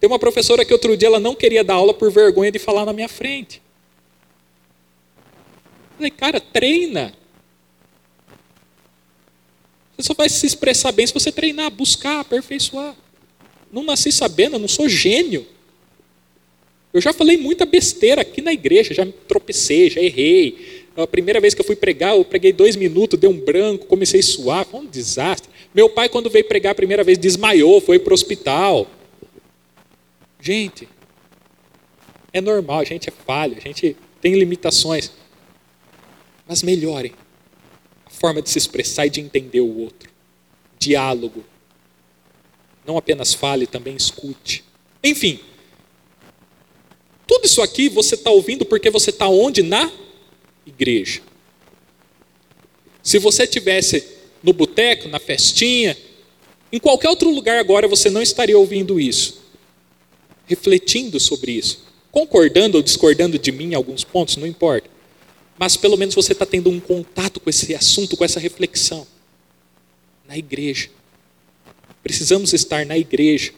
Tem 0.00 0.08
uma 0.08 0.18
professora 0.18 0.64
que 0.64 0.72
outro 0.72 0.96
dia 0.96 1.06
ela 1.06 1.20
não 1.20 1.34
queria 1.34 1.62
dar 1.62 1.74
aula 1.74 1.94
por 1.94 2.10
vergonha 2.10 2.50
de 2.50 2.58
falar 2.58 2.84
na 2.84 2.92
minha 2.92 3.08
frente. 3.08 3.62
Falei, 5.96 6.10
cara, 6.10 6.40
treina. 6.40 7.14
Você 9.96 10.08
só 10.08 10.14
vai 10.14 10.28
se 10.28 10.44
expressar 10.44 10.90
bem 10.90 11.06
se 11.06 11.14
você 11.14 11.30
treinar, 11.30 11.70
buscar, 11.70 12.18
aperfeiçoar. 12.18 12.96
Não 13.70 13.84
nasci 13.84 14.10
sabendo, 14.10 14.56
eu 14.56 14.58
não 14.58 14.66
sou 14.66 14.88
gênio. 14.88 15.46
Eu 16.92 17.00
já 17.00 17.12
falei 17.12 17.36
muita 17.36 17.64
besteira 17.64 18.22
aqui 18.22 18.42
na 18.42 18.52
igreja, 18.52 18.92
já 18.92 19.04
me 19.04 19.12
tropecei, 19.12 19.88
já 19.88 20.00
errei. 20.00 20.81
A 20.96 21.06
primeira 21.06 21.40
vez 21.40 21.54
que 21.54 21.60
eu 21.60 21.64
fui 21.64 21.76
pregar, 21.76 22.14
eu 22.14 22.24
preguei 22.24 22.52
dois 22.52 22.76
minutos, 22.76 23.18
deu 23.18 23.30
um 23.30 23.40
branco, 23.40 23.86
comecei 23.86 24.20
a 24.20 24.22
suar, 24.22 24.66
foi 24.66 24.80
um 24.80 24.86
desastre. 24.86 25.50
Meu 25.74 25.88
pai, 25.88 26.08
quando 26.08 26.28
veio 26.28 26.44
pregar 26.44 26.72
a 26.72 26.74
primeira 26.74 27.02
vez, 27.02 27.16
desmaiou, 27.16 27.80
foi 27.80 27.98
para 27.98 28.10
o 28.10 28.14
hospital. 28.14 28.86
Gente, 30.38 30.86
é 32.32 32.40
normal, 32.40 32.80
a 32.80 32.84
gente 32.84 33.08
é 33.08 33.12
falha, 33.12 33.56
a 33.56 33.60
gente 33.60 33.96
tem 34.20 34.34
limitações. 34.34 35.10
Mas 36.46 36.62
melhorem 36.62 37.12
a 38.04 38.10
forma 38.10 38.42
de 38.42 38.50
se 38.50 38.58
expressar 38.58 39.06
e 39.06 39.10
de 39.10 39.20
entender 39.20 39.60
o 39.60 39.78
outro. 39.78 40.10
Diálogo. 40.78 41.44
Não 42.86 42.98
apenas 42.98 43.32
fale, 43.32 43.66
também 43.66 43.96
escute. 43.96 44.64
Enfim, 45.02 45.40
tudo 47.26 47.46
isso 47.46 47.62
aqui 47.62 47.88
você 47.88 48.14
está 48.14 48.30
ouvindo 48.30 48.66
porque 48.66 48.90
você 48.90 49.10
está 49.10 49.28
onde? 49.28 49.62
Na 49.62 49.90
igreja. 50.66 51.20
Se 53.02 53.18
você 53.18 53.46
tivesse 53.46 54.06
no 54.42 54.52
boteco, 54.52 55.08
na 55.08 55.18
festinha, 55.18 55.96
em 56.72 56.78
qualquer 56.78 57.08
outro 57.08 57.30
lugar 57.30 57.58
agora 57.58 57.88
você 57.88 58.08
não 58.08 58.22
estaria 58.22 58.56
ouvindo 58.56 59.00
isso 59.00 59.42
refletindo 60.52 61.18
sobre 61.18 61.52
isso. 61.52 61.84
Concordando 62.10 62.76
ou 62.76 62.82
discordando 62.82 63.38
de 63.38 63.50
mim 63.50 63.70
em 63.70 63.74
alguns 63.74 64.04
pontos, 64.04 64.36
não 64.36 64.46
importa. 64.46 64.90
Mas 65.58 65.76
pelo 65.76 65.96
menos 65.96 66.14
você 66.14 66.32
está 66.32 66.44
tendo 66.44 66.68
um 66.68 66.80
contato 66.80 67.40
com 67.40 67.48
esse 67.48 67.74
assunto, 67.74 68.16
com 68.16 68.24
essa 68.24 68.40
reflexão. 68.40 69.06
Na 70.26 70.36
igreja. 70.36 70.90
Precisamos 72.02 72.52
estar 72.52 72.84
na 72.84 72.98
igreja 72.98 73.52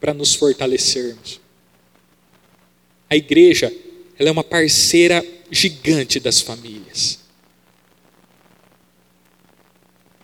para 0.00 0.12
nos 0.12 0.34
fortalecermos. 0.34 1.40
A 3.08 3.16
igreja, 3.16 3.72
ela 4.18 4.28
é 4.28 4.32
uma 4.32 4.44
parceira 4.44 5.24
gigante 5.50 6.18
das 6.18 6.40
famílias. 6.40 7.20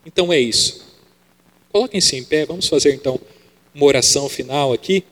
Então 0.04 0.32
é 0.32 0.40
isso. 0.40 0.84
Coloquem-se 1.70 2.16
em 2.16 2.24
pé, 2.24 2.44
vamos 2.44 2.66
fazer 2.66 2.94
então 2.94 3.18
uma 3.74 3.86
oração 3.86 4.28
final 4.28 4.72
aqui. 4.72 5.04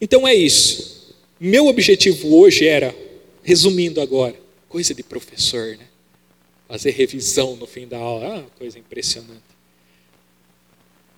Então 0.00 0.26
é 0.26 0.34
isso. 0.34 1.14
Meu 1.40 1.66
objetivo 1.66 2.36
hoje 2.36 2.66
era, 2.66 2.94
resumindo 3.42 4.00
agora, 4.00 4.34
coisa 4.68 4.94
de 4.94 5.02
professor, 5.02 5.76
né? 5.76 5.86
Fazer 6.68 6.90
revisão 6.90 7.56
no 7.56 7.66
fim 7.66 7.86
da 7.86 7.98
aula, 7.98 8.38
ah, 8.38 8.58
coisa 8.58 8.78
impressionante. 8.78 9.42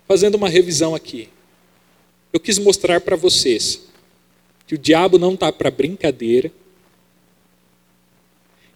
Fazendo 0.07 0.35
uma 0.35 0.49
revisão 0.49 0.93
aqui, 0.93 1.29
eu 2.31 2.39
quis 2.39 2.59
mostrar 2.59 3.01
para 3.01 3.15
vocês 3.15 3.86
que 4.67 4.75
o 4.75 4.77
diabo 4.77 5.17
não 5.17 5.33
está 5.33 5.51
para 5.51 5.71
brincadeira. 5.71 6.51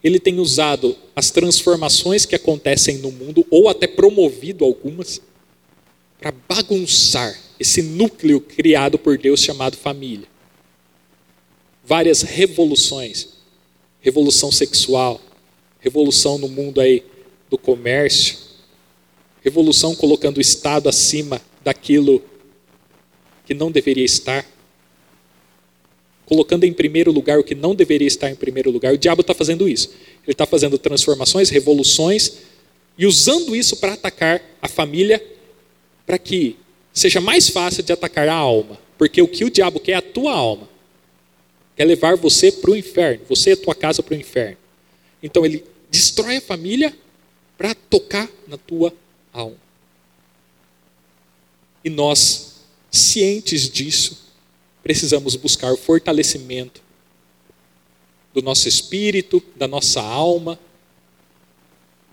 Ele 0.01 0.19
tem 0.19 0.39
usado 0.39 0.97
as 1.13 1.29
transformações 1.29 2.25
que 2.25 2.33
acontecem 2.33 2.97
no 2.99 3.11
mundo, 3.11 3.45
ou 3.51 3.67
até 3.67 3.85
promovido 3.85 4.63
algumas, 4.63 5.21
para 6.19 6.33
bagunçar 6.47 7.37
esse 7.59 7.81
núcleo 7.81 8.39
criado 8.39 8.97
por 8.97 9.17
Deus 9.17 9.41
chamado 9.41 9.75
família. 9.75 10.27
Várias 11.83 12.21
revoluções, 12.21 13.29
revolução 13.99 14.51
sexual, 14.51 15.19
revolução 15.79 16.37
no 16.37 16.47
mundo 16.47 16.79
aí 16.79 17.03
do 17.49 17.57
comércio, 17.57 18.37
revolução 19.43 19.93
colocando 19.93 20.37
o 20.37 20.41
Estado 20.41 20.87
acima 20.87 21.41
daquilo 21.63 22.23
que 23.45 23.53
não 23.53 23.71
deveria 23.71 24.05
estar, 24.05 24.45
colocando 26.31 26.63
em 26.63 26.71
primeiro 26.71 27.11
lugar 27.11 27.37
o 27.39 27.43
que 27.43 27.53
não 27.53 27.75
deveria 27.75 28.07
estar 28.07 28.29
em 28.29 28.35
primeiro 28.35 28.71
lugar. 28.71 28.93
O 28.93 28.97
diabo 28.97 29.19
está 29.19 29.33
fazendo 29.33 29.67
isso. 29.67 29.89
Ele 30.23 30.31
está 30.31 30.45
fazendo 30.45 30.77
transformações, 30.77 31.49
revoluções 31.49 32.37
e 32.97 33.05
usando 33.05 33.53
isso 33.53 33.75
para 33.75 33.95
atacar 33.95 34.41
a 34.61 34.69
família, 34.69 35.21
para 36.05 36.17
que 36.17 36.55
seja 36.93 37.19
mais 37.19 37.49
fácil 37.49 37.83
de 37.83 37.91
atacar 37.91 38.29
a 38.29 38.33
alma. 38.33 38.79
Porque 38.97 39.21
o 39.21 39.27
que 39.27 39.43
o 39.43 39.49
diabo 39.49 39.77
quer 39.81 39.91
é 39.91 39.95
a 39.95 40.01
tua 40.01 40.31
alma. 40.31 40.69
Quer 41.75 41.83
levar 41.83 42.15
você 42.15 42.49
para 42.49 42.71
o 42.71 42.77
inferno, 42.77 43.25
você 43.27 43.49
e 43.49 43.53
a 43.53 43.57
tua 43.57 43.75
casa 43.75 44.01
para 44.01 44.15
o 44.15 44.17
inferno. 44.17 44.57
Então 45.21 45.45
ele 45.45 45.65
destrói 45.89 46.37
a 46.37 46.41
família 46.41 46.95
para 47.57 47.75
tocar 47.75 48.29
na 48.47 48.57
tua 48.57 48.93
alma. 49.33 49.57
E 51.83 51.89
nós, 51.89 52.61
cientes 52.89 53.69
disso, 53.69 54.20
precisamos 54.91 55.37
buscar 55.37 55.71
o 55.71 55.77
fortalecimento 55.77 56.81
do 58.33 58.41
nosso 58.41 58.67
espírito, 58.67 59.41
da 59.55 59.65
nossa 59.65 60.01
alma. 60.01 60.59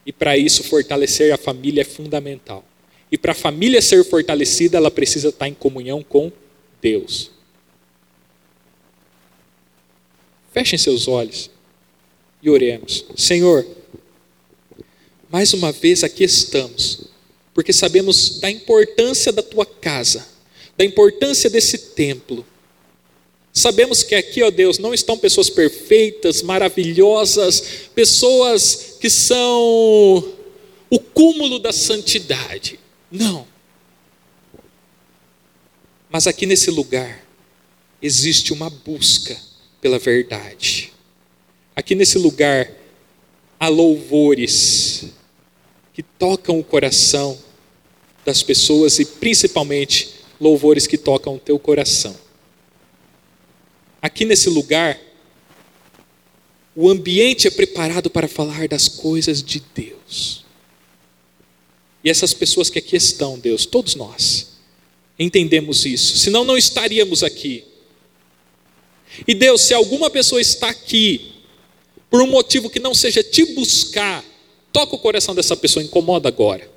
E 0.07 0.13
para 0.13 0.39
isso, 0.39 0.63
fortalecer 0.63 1.35
a 1.35 1.37
família 1.37 1.81
é 1.81 1.85
fundamental. 1.85 2.65
E 3.11 3.19
para 3.19 3.33
a 3.33 3.35
família 3.35 3.83
ser 3.83 4.05
fortalecida, 4.05 4.77
ela 4.77 4.93
precisa 4.93 5.31
estar 5.31 5.49
em 5.49 5.55
comunhão 5.55 6.05
com 6.05 6.31
Deus. 6.81 7.33
Fechem 10.53 10.79
seus 10.79 11.09
olhos. 11.09 11.51
e 12.41 12.49
oremos. 12.49 13.05
Senhor, 13.17 13.67
mais 15.29 15.53
uma 15.53 15.73
vez 15.73 16.05
aqui 16.05 16.23
estamos, 16.23 17.09
porque 17.53 17.73
sabemos 17.73 18.39
da 18.39 18.49
importância 18.49 19.33
da 19.33 19.43
tua 19.43 19.67
casa, 19.67 20.25
da 20.77 20.85
importância 20.85 21.51
desse 21.51 21.77
templo. 21.97 22.47
Sabemos 23.59 24.05
que 24.05 24.15
aqui, 24.15 24.41
ó 24.45 24.53
Deus, 24.53 24.79
não 24.79 24.95
estão 24.95 25.19
pessoas 25.19 25.51
perfeitas, 25.51 26.43
maravilhosas, 26.43 27.61
pessoas 27.93 28.97
que 29.01 29.11
são 29.11 30.33
o 30.89 31.01
cúmulo 31.01 31.59
da 31.59 31.73
santidade. 31.73 32.79
Não. 33.11 33.45
Mas 36.09 36.29
aqui 36.29 36.47
nesse 36.47 36.71
lugar 36.71 37.27
existe 38.01 38.53
uma 38.53 38.71
busca 38.71 39.37
pela 39.81 39.99
verdade. 39.99 40.93
Aqui 41.75 41.97
nesse 41.97 42.17
lugar 42.17 42.71
há 43.59 43.67
louvores 43.67 45.07
que 45.93 46.03
tocam 46.05 46.61
o 46.61 46.65
coração 46.65 47.37
das 48.25 48.41
pessoas 48.41 49.01
e 49.01 49.05
principalmente 49.05 50.11
louvores 50.41 50.87
que 50.87 50.97
tocam 50.97 51.35
o 51.35 51.41
teu 51.41 51.59
coração. 51.59 52.28
Aqui 54.01 54.25
nesse 54.25 54.49
lugar, 54.49 54.99
o 56.75 56.89
ambiente 56.89 57.49
é 57.49 57.51
preparado 57.51 58.09
para 58.09 58.29
falar 58.29 58.69
das 58.69 58.89
coisas 58.89 59.43
de 59.43 59.61
Deus. 59.75 60.45
E 62.05 62.11
essas 62.11 62.33
pessoas 62.33 62.71
que 62.71 62.79
aqui 62.79 62.97
estão, 62.97 63.39
Deus, 63.39 63.67
todos 63.67 63.97
nós, 63.97 64.59
entendemos 65.19 65.85
isso, 65.85 66.17
senão 66.19 66.45
não 66.45 66.57
estaríamos 66.57 67.25
aqui. 67.25 67.65
E 69.27 69.35
Deus, 69.35 69.63
se 69.63 69.75
alguma 69.75 70.09
pessoa 70.09 70.41
está 70.41 70.69
aqui 70.69 71.33
por 72.09 72.23
um 72.23 72.29
motivo 72.29 72.71
que 72.71 72.79
não 72.79 72.95
seja 72.95 73.23
te 73.23 73.45
buscar, 73.55 74.25
toca 74.73 74.95
o 74.95 74.99
coração 74.99 75.35
dessa 75.35 75.57
pessoa, 75.57 75.83
incomoda 75.83 76.29
agora. 76.29 76.71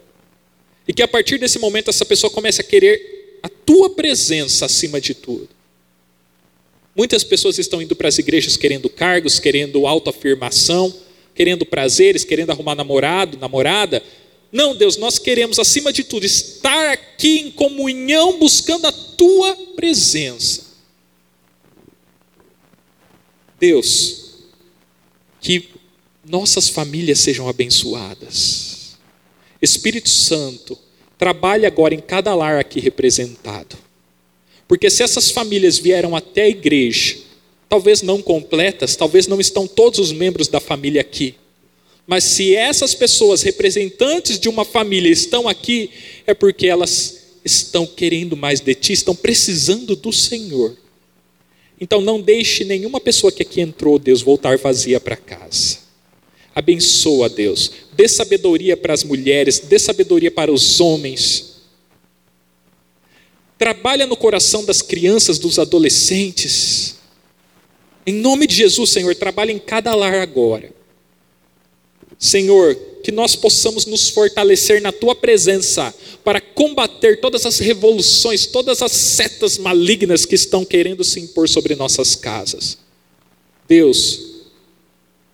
E 0.88 0.94
que 0.94 1.04
a 1.04 1.08
partir 1.08 1.38
desse 1.38 1.60
momento 1.60 1.90
essa 1.90 2.04
pessoa 2.04 2.32
comece 2.32 2.62
a 2.62 2.64
querer 2.64 3.40
a 3.44 3.50
tua 3.50 3.92
presença 3.92 4.66
acima 4.66 5.00
de 5.00 5.14
tudo. 5.14 5.61
Muitas 6.96 7.24
pessoas 7.24 7.58
estão 7.58 7.82
indo 7.82 7.96
para 7.96 8.08
as 8.10 8.18
igrejas 8.18 8.58
querendo 8.58 8.90
cargos, 8.90 9.40
querendo 9.40 9.88
autoafirmação, 9.88 10.94
querendo 11.34 11.66
prazeres, 11.66 12.24
querendo 12.24 12.50
arrumar 12.50 12.76
namorado, 12.76 13.38
namorada. 13.38 14.04
Não, 14.52 14.76
Deus, 14.76 14.98
nós 14.98 15.18
queremos 15.18 15.58
acima 15.58 15.94
de 15.94 16.04
tudo 16.04 16.26
estar 16.26 16.90
aqui 16.90 17.40
em 17.40 17.52
comunhão 17.52 18.38
buscando 18.38 18.86
a 18.86 18.92
tua 18.92 19.56
presença. 19.76 20.72
Deus, 23.60 24.34
que 25.40 25.70
nossas 26.26 26.68
famílias 26.68 27.20
sejam 27.20 27.48
abençoadas. 27.48 28.98
Espírito 29.62 30.10
Santo, 30.10 30.78
trabalhe 31.18 31.66
agora 31.66 31.94
em 31.94 32.00
cada 32.00 32.34
lar 32.34 32.60
aqui 32.60 32.80
representado. 32.80 33.51
Porque 34.72 34.90
se 34.90 35.04
essas 35.04 35.30
famílias 35.30 35.78
vieram 35.78 36.16
até 36.16 36.44
a 36.44 36.50
igreja, 36.50 37.18
talvez 37.68 38.02
não 38.02 38.22
completas, 38.22 38.96
talvez 38.96 39.28
não 39.28 39.38
estão 39.38 39.68
todos 39.68 40.00
os 40.00 40.14
membros 40.14 40.48
da 40.48 40.62
família 40.62 41.02
aqui. 41.02 41.36
Mas 42.08 42.24
se 42.24 42.56
essas 42.56 42.96
pessoas, 42.96 43.42
representantes 43.42 44.40
de 44.40 44.48
uma 44.48 44.64
família, 44.64 45.10
estão 45.10 45.46
aqui, 45.46 45.90
é 46.26 46.34
porque 46.34 46.68
elas 46.68 47.18
estão 47.44 47.86
querendo 47.86 48.38
mais 48.38 48.62
de 48.62 48.74
ti, 48.74 48.94
estão 48.94 49.14
precisando 49.14 49.94
do 49.94 50.14
Senhor. 50.14 50.78
Então 51.78 52.00
não 52.00 52.22
deixe 52.22 52.64
nenhuma 52.64 53.02
pessoa 53.02 53.30
que 53.30 53.42
aqui 53.42 53.60
entrou, 53.60 54.00
Deus, 54.00 54.22
voltar 54.22 54.58
vazia 54.58 55.02
para 55.02 55.18
casa. 55.18 55.80
Abençoa, 56.56 57.28
Deus. 57.28 57.72
Dê 57.92 58.08
sabedoria 58.08 58.78
para 58.78 58.94
as 58.94 59.04
mulheres, 59.04 59.60
dê 59.60 59.78
sabedoria 59.78 60.32
para 60.32 60.50
os 60.50 60.80
homens. 60.80 61.51
Trabalha 63.62 64.08
no 64.08 64.18
coração 64.18 64.66
das 64.66 64.82
crianças, 64.82 65.38
dos 65.38 65.60
adolescentes. 65.60 66.96
Em 68.08 68.12
nome 68.12 68.48
de 68.48 68.56
Jesus, 68.56 68.90
Senhor, 68.90 69.14
trabalha 69.14 69.52
em 69.52 69.60
cada 69.60 69.94
lar 69.94 70.16
agora. 70.16 70.74
Senhor, 72.18 72.74
que 73.04 73.12
nós 73.12 73.36
possamos 73.36 73.86
nos 73.86 74.10
fortalecer 74.10 74.82
na 74.82 74.92
tua 74.92 75.14
presença 75.14 75.94
para 76.24 76.42
combater 76.42 77.22
todas 77.22 77.46
as 77.46 77.60
revoluções, 77.60 78.48
todas 78.48 78.82
as 78.82 78.94
setas 78.94 79.60
malignas 79.60 80.26
que 80.26 80.34
estão 80.34 80.66
querendo 80.66 81.04
se 81.04 81.20
impor 81.20 81.48
sobre 81.48 81.76
nossas 81.76 82.16
casas. 82.16 82.80
Deus, 83.68 84.42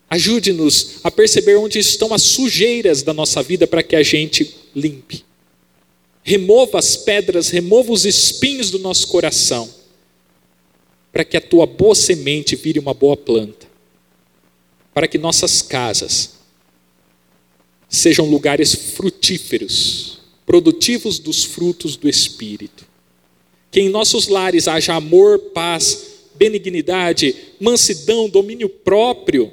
ajude-nos 0.10 0.96
a 1.02 1.10
perceber 1.10 1.56
onde 1.56 1.80
estão 1.80 2.14
as 2.14 2.24
sujeiras 2.24 3.02
da 3.04 3.14
nossa 3.14 3.42
vida 3.42 3.66
para 3.66 3.82
que 3.82 3.96
a 3.96 4.04
gente 4.04 4.54
limpe. 4.76 5.27
Remova 6.28 6.78
as 6.78 6.98
pedras, 6.98 7.48
remova 7.48 7.90
os 7.90 8.04
espinhos 8.04 8.70
do 8.70 8.80
nosso 8.80 9.08
coração, 9.08 9.74
para 11.10 11.24
que 11.24 11.38
a 11.38 11.42
tua 11.42 11.66
boa 11.66 11.96
semente 11.96 12.54
vire 12.54 12.80
uma 12.80 12.94
boa 12.94 13.16
planta, 13.16 13.66
para 14.94 15.08
que 15.08 15.18
nossas 15.18 15.62
casas 15.62 16.34
sejam 17.88 18.26
lugares 18.26 18.76
frutíferos, 18.76 20.20
produtivos 20.46 21.18
dos 21.18 21.46
frutos 21.46 21.96
do 21.96 22.10
Espírito. 22.10 22.86
Que 23.72 23.80
em 23.80 23.88
nossos 23.88 24.28
lares 24.28 24.68
haja 24.68 24.96
amor, 24.96 25.40
paz, 25.40 26.08
benignidade, 26.36 27.34
mansidão, 27.58 28.28
domínio 28.28 28.68
próprio. 28.68 29.50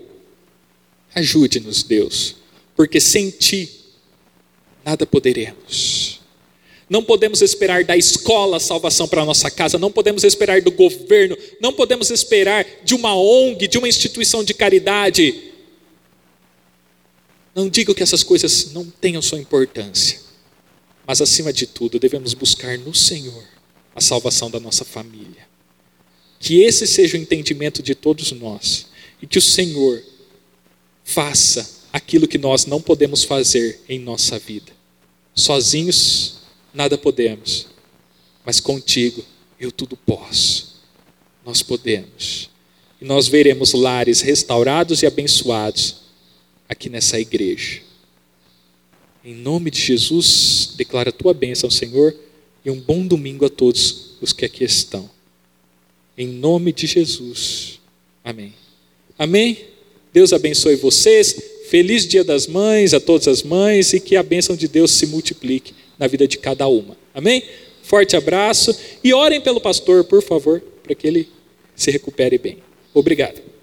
Ajude-nos, 1.14 1.84
Deus, 1.84 2.34
porque 2.74 3.00
sem 3.00 3.30
Ti 3.30 3.70
nada 4.84 5.06
poderemos. 5.06 6.13
Não 6.88 7.02
podemos 7.02 7.40
esperar 7.40 7.84
da 7.84 7.96
escola 7.96 8.60
salvação 8.60 9.08
para 9.08 9.22
a 9.22 9.24
nossa 9.24 9.50
casa, 9.50 9.78
não 9.78 9.90
podemos 9.90 10.22
esperar 10.24 10.60
do 10.60 10.70
governo, 10.70 11.36
não 11.60 11.72
podemos 11.72 12.10
esperar 12.10 12.66
de 12.84 12.94
uma 12.94 13.16
ONG, 13.16 13.66
de 13.66 13.78
uma 13.78 13.88
instituição 13.88 14.44
de 14.44 14.52
caridade 14.52 15.52
não 17.54 17.68
digo 17.68 17.94
que 17.94 18.02
essas 18.02 18.22
coisas 18.22 18.72
não 18.72 18.84
tenham 18.84 19.22
sua 19.22 19.38
importância, 19.38 20.20
mas 21.06 21.20
acima 21.20 21.52
de 21.52 21.66
tudo 21.66 22.00
devemos 22.00 22.34
buscar 22.34 22.76
no 22.78 22.92
Senhor 22.92 23.44
a 23.94 24.00
salvação 24.00 24.50
da 24.50 24.58
nossa 24.58 24.84
família. 24.84 25.46
Que 26.40 26.62
esse 26.62 26.86
seja 26.86 27.16
o 27.16 27.20
entendimento 27.20 27.82
de 27.82 27.94
todos 27.94 28.32
nós 28.32 28.86
e 29.22 29.26
que 29.26 29.38
o 29.38 29.42
Senhor 29.42 30.02
faça 31.04 31.82
aquilo 31.92 32.26
que 32.26 32.38
nós 32.38 32.66
não 32.66 32.82
podemos 32.82 33.22
fazer 33.22 33.80
em 33.88 34.00
nossa 34.00 34.36
vida. 34.38 34.72
Sozinhos 35.32 36.40
nada 36.74 36.98
podemos, 36.98 37.68
mas 38.44 38.58
contigo 38.58 39.24
eu 39.58 39.70
tudo 39.70 39.96
posso. 39.96 40.74
Nós 41.46 41.62
podemos. 41.62 42.50
E 43.00 43.04
nós 43.04 43.28
veremos 43.28 43.72
lares 43.72 44.20
restaurados 44.20 45.02
e 45.02 45.06
abençoados 45.06 45.96
aqui 46.68 46.90
nessa 46.90 47.20
igreja. 47.20 47.80
Em 49.24 49.34
nome 49.34 49.70
de 49.70 49.80
Jesus, 49.80 50.74
declara 50.76 51.10
a 51.10 51.12
tua 51.12 51.32
bênção, 51.32 51.70
Senhor, 51.70 52.14
e 52.64 52.70
um 52.70 52.78
bom 52.78 53.06
domingo 53.06 53.46
a 53.46 53.48
todos 53.48 54.16
os 54.20 54.32
que 54.32 54.44
aqui 54.44 54.64
estão. 54.64 55.08
Em 56.16 56.26
nome 56.26 56.72
de 56.72 56.86
Jesus. 56.86 57.80
Amém. 58.22 58.54
Amém. 59.18 59.64
Deus 60.12 60.32
abençoe 60.32 60.76
vocês. 60.76 61.36
Feliz 61.68 62.06
Dia 62.06 62.22
das 62.22 62.46
Mães 62.46 62.92
a 62.92 63.00
todas 63.00 63.26
as 63.28 63.42
mães 63.42 63.92
e 63.92 64.00
que 64.00 64.16
a 64.16 64.22
bênção 64.22 64.54
de 64.54 64.68
Deus 64.68 64.90
se 64.92 65.06
multiplique 65.06 65.74
na 65.98 66.06
vida 66.06 66.26
de 66.26 66.38
cada 66.38 66.66
uma. 66.66 66.96
Amém? 67.14 67.42
Forte 67.82 68.16
abraço 68.16 68.76
e 69.02 69.12
orem 69.12 69.40
pelo 69.40 69.60
pastor, 69.60 70.04
por 70.04 70.22
favor, 70.22 70.62
para 70.82 70.94
que 70.94 71.06
ele 71.06 71.28
se 71.76 71.90
recupere 71.90 72.38
bem. 72.38 72.58
Obrigado. 72.92 73.53